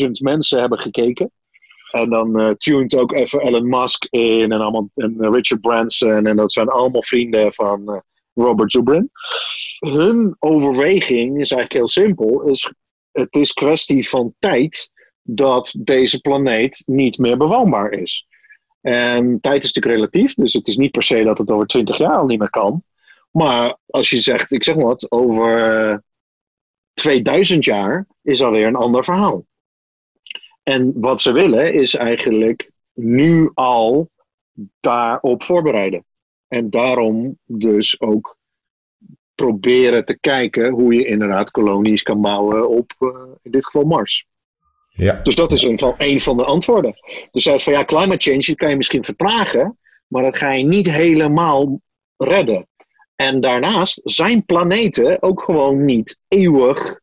100.000 0.05 0.11
mensen 0.23 0.61
hebben 0.61 0.79
gekeken. 0.79 1.31
En 1.91 2.11
dan 2.11 2.41
uh, 2.41 2.51
tuned 2.51 2.97
ook 2.97 3.13
even 3.13 3.41
Elon 3.41 3.69
Musk 3.69 4.05
in 4.05 4.53
en, 4.53 4.61
allemaal, 4.61 4.91
en 4.95 5.33
Richard 5.33 5.61
Branson. 5.61 6.27
En 6.27 6.37
dat 6.37 6.53
zijn 6.53 6.69
allemaal 6.69 7.03
vrienden 7.03 7.53
van 7.53 7.83
uh, 7.87 7.99
Robert 8.35 8.73
Zubrin. 8.73 9.11
Hun 9.79 10.37
overweging 10.39 11.41
is 11.41 11.51
eigenlijk 11.51 11.73
heel 11.73 11.89
simpel. 11.89 12.43
Is, 12.43 12.73
het 13.13 13.37
is 13.37 13.53
kwestie 13.53 14.09
van 14.09 14.35
tijd 14.39 14.91
dat 15.23 15.77
deze 15.81 16.21
planeet 16.21 16.83
niet 16.87 17.19
meer 17.19 17.37
bewoonbaar 17.37 17.93
is. 17.93 18.27
En 18.89 19.41
tijd 19.41 19.65
is 19.65 19.73
natuurlijk 19.73 19.95
relatief, 19.95 20.35
dus 20.35 20.53
het 20.53 20.69
is 20.69 20.77
niet 20.77 20.91
per 20.91 21.03
se 21.03 21.25
dat 21.25 21.39
het 21.39 21.51
over 21.51 21.67
20 21.67 21.97
jaar 21.97 22.17
al 22.17 22.27
niet 22.27 22.39
meer 22.39 22.51
kan. 22.51 22.83
Maar 23.31 23.77
als 23.87 24.11
je 24.11 24.21
zegt, 24.21 24.53
ik 24.53 24.65
zeg 24.65 24.75
maar 24.75 24.85
wat, 24.85 25.11
over 25.11 26.03
2000 26.95 27.65
jaar 27.65 28.07
is 28.23 28.43
alweer 28.43 28.67
een 28.67 28.75
ander 28.75 29.05
verhaal. 29.05 29.45
En 30.63 31.01
wat 31.01 31.21
ze 31.21 31.33
willen 31.33 31.75
is 31.75 31.95
eigenlijk 31.95 32.71
nu 32.93 33.51
al 33.55 34.11
daarop 34.81 35.43
voorbereiden. 35.43 36.05
En 36.49 36.71
daarom 36.71 37.39
dus 37.45 38.01
ook 38.01 38.37
proberen 39.35 40.05
te 40.05 40.19
kijken 40.19 40.71
hoe 40.71 40.95
je 40.95 41.07
inderdaad 41.07 41.51
kolonies 41.51 42.03
kan 42.03 42.21
bouwen 42.21 42.69
op, 42.69 42.93
uh, 42.99 43.11
in 43.43 43.51
dit 43.51 43.65
geval 43.65 43.85
Mars. 43.85 44.27
Ja. 44.99 45.21
Dus 45.23 45.35
dat 45.35 45.53
is 45.53 45.63
een 45.63 45.79
van, 45.79 45.95
een 45.99 46.21
van 46.21 46.37
de 46.37 46.45
antwoorden. 46.45 46.95
Dus 47.31 47.45
hij 47.45 47.59
van 47.59 47.73
ja, 47.73 47.85
climate 47.85 48.31
change 48.31 48.55
kan 48.55 48.71
je 48.71 48.77
misschien 48.77 49.05
vertragen, 49.05 49.79
maar 50.07 50.23
dat 50.23 50.37
ga 50.37 50.53
je 50.53 50.65
niet 50.65 50.91
helemaal 50.91 51.81
redden. 52.17 52.67
En 53.17 53.41
daarnaast 53.41 54.01
zijn 54.05 54.45
planeten 54.45 55.23
ook 55.23 55.43
gewoon 55.43 55.85
niet 55.85 56.21
eeuwig. 56.29 57.01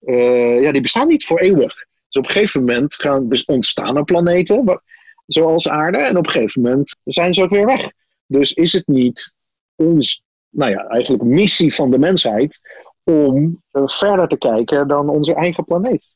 Uh, 0.00 0.62
ja, 0.62 0.72
die 0.72 0.82
bestaan 0.82 1.08
niet 1.08 1.24
voor 1.24 1.38
eeuwig. 1.38 1.74
Dus 2.08 2.22
op 2.22 2.24
een 2.24 2.30
gegeven 2.30 2.60
moment 2.60 2.94
gaan, 2.94 3.28
ontstaan 3.46 3.96
er 3.96 4.04
planeten, 4.04 4.82
zoals 5.26 5.68
aarde, 5.68 5.98
en 5.98 6.16
op 6.16 6.26
een 6.26 6.32
gegeven 6.32 6.62
moment 6.62 6.96
zijn 7.04 7.34
ze 7.34 7.42
ook 7.42 7.50
weer 7.50 7.66
weg. 7.66 7.90
Dus 8.26 8.52
is 8.52 8.72
het 8.72 8.86
niet 8.86 9.34
ons, 9.74 10.22
nou 10.48 10.70
ja, 10.70 10.86
eigenlijk 10.86 11.22
missie 11.22 11.74
van 11.74 11.90
de 11.90 11.98
mensheid 11.98 12.60
om 13.04 13.62
uh, 13.72 13.82
verder 13.86 14.28
te 14.28 14.38
kijken 14.38 14.88
dan 14.88 15.08
onze 15.08 15.34
eigen 15.34 15.64
planeet? 15.64 16.06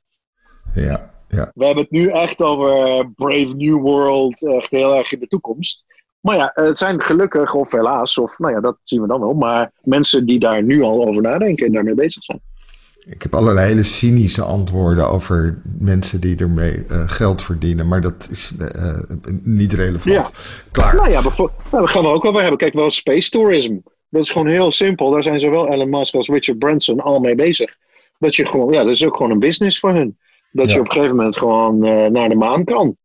Ja, 0.72 1.09
ja. 1.30 1.50
We 1.54 1.64
hebben 1.64 1.82
het 1.82 1.92
nu 1.92 2.06
echt 2.06 2.42
over 2.42 3.10
Brave 3.14 3.54
New 3.56 3.80
World, 3.80 4.46
echt 4.46 4.70
heel 4.70 4.96
erg 4.96 5.12
in 5.12 5.18
de 5.18 5.26
toekomst. 5.26 5.84
Maar 6.20 6.36
ja, 6.36 6.50
het 6.54 6.78
zijn 6.78 7.02
gelukkig 7.02 7.54
of 7.54 7.72
helaas, 7.72 8.18
of 8.18 8.38
nou 8.38 8.54
ja, 8.54 8.60
dat 8.60 8.76
zien 8.84 9.00
we 9.00 9.06
dan 9.06 9.20
wel. 9.20 9.34
Maar 9.34 9.72
mensen 9.82 10.26
die 10.26 10.38
daar 10.38 10.62
nu 10.62 10.82
al 10.82 11.06
over 11.06 11.22
nadenken 11.22 11.66
en 11.66 11.72
daarmee 11.72 11.94
bezig 11.94 12.24
zijn. 12.24 12.40
Ik 13.06 13.22
heb 13.22 13.34
allerlei 13.34 13.66
hele 13.66 13.82
cynische 13.82 14.42
antwoorden 14.42 15.08
over 15.08 15.60
mensen 15.78 16.20
die 16.20 16.36
ermee 16.36 16.84
uh, 16.90 17.08
geld 17.08 17.42
verdienen. 17.42 17.88
Maar 17.88 18.00
dat 18.00 18.28
is 18.30 18.52
uh, 18.60 18.98
niet 19.42 19.72
relevant. 19.72 20.14
Ja. 20.14 20.26
Klaar. 20.70 20.94
Nou 20.94 21.10
ja, 21.10 21.20
nou, 21.22 21.50
daar 21.70 21.88
gaan 21.88 22.02
we 22.02 22.08
ook 22.08 22.24
over 22.24 22.40
hebben. 22.40 22.58
Kijk, 22.58 22.74
wel 22.74 22.90
space 22.90 23.30
tourism. 23.30 23.76
Dat 24.08 24.22
is 24.22 24.30
gewoon 24.30 24.46
heel 24.46 24.72
simpel. 24.72 25.10
Daar 25.10 25.22
zijn 25.22 25.40
zowel 25.40 25.68
Elon 25.68 25.90
Musk 25.90 26.14
als 26.14 26.28
Richard 26.28 26.58
Branson 26.58 27.00
al 27.00 27.20
mee 27.20 27.34
bezig. 27.34 27.76
Dat 28.18 28.36
je 28.36 28.46
gewoon, 28.46 28.72
ja, 28.72 28.82
dat 28.82 28.92
is 28.92 29.04
ook 29.04 29.16
gewoon 29.16 29.30
een 29.32 29.38
business 29.38 29.78
voor 29.78 29.92
hun. 29.92 30.18
Dat 30.52 30.72
je 30.72 30.80
op 30.80 30.86
een 30.86 30.92
gegeven 30.92 31.16
moment 31.16 31.38
gewoon 31.38 31.86
uh, 31.86 32.06
naar 32.06 32.28
de 32.28 32.34
maan 32.34 32.64
kan. 32.64 32.96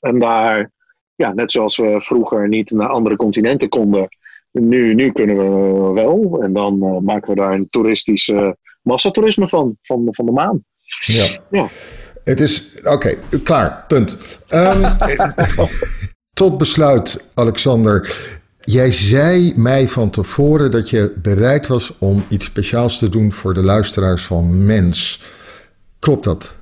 En 0.00 0.18
daar 0.18 0.70
ja, 1.20 1.32
net 1.32 1.50
zoals 1.50 1.76
we 1.76 2.00
vroeger 2.00 2.48
niet 2.48 2.70
naar 2.70 2.88
andere 2.88 3.16
continenten 3.16 3.68
konden, 3.68 4.08
nu, 4.50 4.94
nu 4.94 5.12
kunnen 5.12 5.36
we 5.36 5.92
wel. 5.92 6.42
En 6.42 6.52
dan 6.52 6.78
uh, 6.82 6.98
maken 6.98 7.28
we 7.28 7.34
daar 7.34 7.52
een 7.52 7.68
toeristisch 7.70 8.28
uh, 8.28 8.50
massatoerisme 8.82 9.48
van, 9.48 9.78
van, 9.82 10.08
van 10.10 10.26
de 10.26 10.32
maan. 10.32 10.64
Ja. 11.04 11.26
ja. 11.50 11.66
Het 12.24 12.40
is, 12.40 12.78
oké, 12.84 13.14
klaar, 13.42 13.84
punt. 13.88 14.16
Um, 14.48 14.82
tot 16.32 16.58
besluit, 16.58 17.24
Alexander. 17.34 18.28
Jij 18.60 18.90
zei 18.90 19.52
mij 19.56 19.88
van 19.88 20.10
tevoren 20.10 20.70
dat 20.70 20.90
je 20.90 21.12
bereid 21.22 21.66
was 21.66 21.98
om 21.98 22.24
iets 22.28 22.44
speciaals 22.44 22.98
te 22.98 23.08
doen 23.08 23.32
voor 23.32 23.54
de 23.54 23.62
luisteraars 23.62 24.26
van 24.26 24.64
Mens. 24.66 25.22
Klopt 25.98 26.24
dat? 26.24 26.56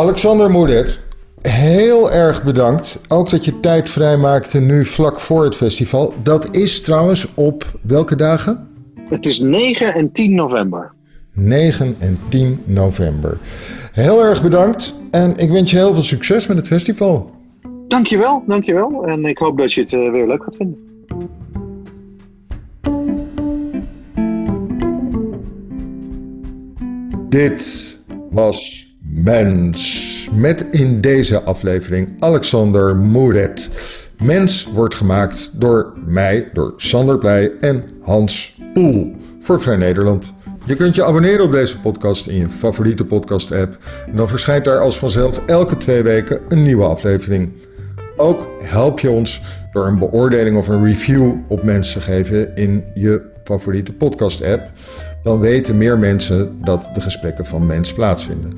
Alexander 0.00 0.50
Moedet, 0.50 1.00
heel 1.40 2.10
erg 2.12 2.44
bedankt. 2.44 3.00
Ook 3.08 3.30
dat 3.30 3.44
je 3.44 3.60
tijd 3.60 3.90
vrijmaakte 3.90 4.58
nu 4.58 4.84
vlak 4.84 5.20
voor 5.20 5.44
het 5.44 5.56
festival. 5.56 6.14
Dat 6.22 6.56
is 6.56 6.82
trouwens 6.82 7.34
op 7.34 7.64
welke 7.82 8.16
dagen? 8.16 8.68
Het 9.08 9.26
is 9.26 9.38
9 9.38 9.94
en 9.94 10.12
10 10.12 10.34
november. 10.34 10.92
9 11.32 11.96
en 11.98 12.18
10 12.28 12.60
november. 12.64 13.38
Heel 13.92 14.24
erg 14.24 14.42
bedankt 14.42 14.94
en 15.10 15.36
ik 15.36 15.50
wens 15.50 15.70
je 15.70 15.76
heel 15.76 15.94
veel 15.94 16.02
succes 16.02 16.46
met 16.46 16.56
het 16.56 16.66
festival. 16.66 17.30
Dankjewel, 17.88 18.44
dankjewel. 18.46 19.06
En 19.06 19.24
ik 19.24 19.38
hoop 19.38 19.58
dat 19.58 19.72
je 19.72 19.80
het 19.80 19.92
uh, 19.92 20.10
weer 20.10 20.26
leuk 20.26 20.42
gaat 20.42 20.56
vinden. 20.56 20.78
Dit 27.28 27.98
was 28.30 28.89
Mens. 29.12 30.28
Met 30.32 30.64
in 30.74 31.00
deze 31.00 31.42
aflevering 31.42 32.08
Alexander 32.18 32.96
Moeret. 32.96 33.70
Mens 34.22 34.68
wordt 34.74 34.94
gemaakt 34.94 35.50
door 35.52 35.92
mij, 36.06 36.48
door 36.52 36.74
Sander 36.76 37.18
Blij 37.18 37.52
en 37.60 37.84
Hans 38.02 38.58
Poel 38.74 39.14
voor 39.40 39.60
Vrij 39.60 39.76
Nederland. 39.76 40.32
Je 40.66 40.76
kunt 40.76 40.94
je 40.94 41.04
abonneren 41.04 41.44
op 41.44 41.52
deze 41.52 41.80
podcast 41.80 42.26
in 42.26 42.36
je 42.36 42.48
favoriete 42.48 43.04
podcast-app. 43.04 43.78
En 44.06 44.16
dan 44.16 44.28
verschijnt 44.28 44.64
daar 44.64 44.80
als 44.80 44.98
vanzelf 44.98 45.42
elke 45.46 45.76
twee 45.76 46.02
weken 46.02 46.40
een 46.48 46.62
nieuwe 46.62 46.84
aflevering. 46.84 47.52
Ook 48.16 48.48
help 48.62 49.00
je 49.00 49.10
ons 49.10 49.42
door 49.72 49.86
een 49.86 49.98
beoordeling 49.98 50.56
of 50.56 50.68
een 50.68 50.84
review 50.84 51.32
op 51.48 51.62
mensen 51.62 52.00
te 52.00 52.06
geven 52.06 52.56
in 52.56 52.84
je 52.94 53.22
favoriete 53.44 53.92
podcast-app. 53.92 54.70
Dan 55.22 55.40
weten 55.40 55.78
meer 55.78 55.98
mensen 55.98 56.58
dat 56.64 56.90
de 56.94 57.00
gesprekken 57.00 57.46
van 57.46 57.66
mens 57.66 57.92
plaatsvinden. 57.92 58.52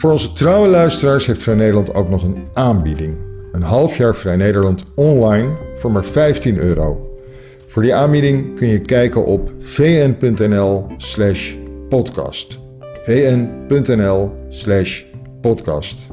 Voor 0.00 0.10
onze 0.10 0.32
trouwe 0.32 0.68
luisteraars 0.68 1.26
heeft 1.26 1.42
Vrij 1.42 1.54
Nederland 1.54 1.94
ook 1.94 2.08
nog 2.08 2.22
een 2.22 2.48
aanbieding. 2.52 3.16
Een 3.52 3.62
half 3.62 3.96
jaar 3.96 4.14
Vrij 4.14 4.36
Nederland 4.36 4.84
online 4.94 5.48
voor 5.76 5.92
maar 5.92 6.04
15 6.04 6.58
euro. 6.58 7.18
Voor 7.66 7.82
die 7.82 7.94
aanbieding 7.94 8.56
kun 8.56 8.68
je 8.68 8.78
kijken 8.78 9.24
op 9.24 9.50
vn.nl/slash 9.60 11.54
podcast. 11.88 12.60
vn.nl/slash 13.04 15.02
podcast. 15.40 16.10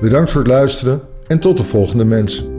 Bedankt 0.00 0.30
voor 0.30 0.40
het 0.40 0.50
luisteren 0.50 1.00
en 1.26 1.38
tot 1.38 1.56
de 1.56 1.64
volgende 1.64 2.04
mens. 2.04 2.49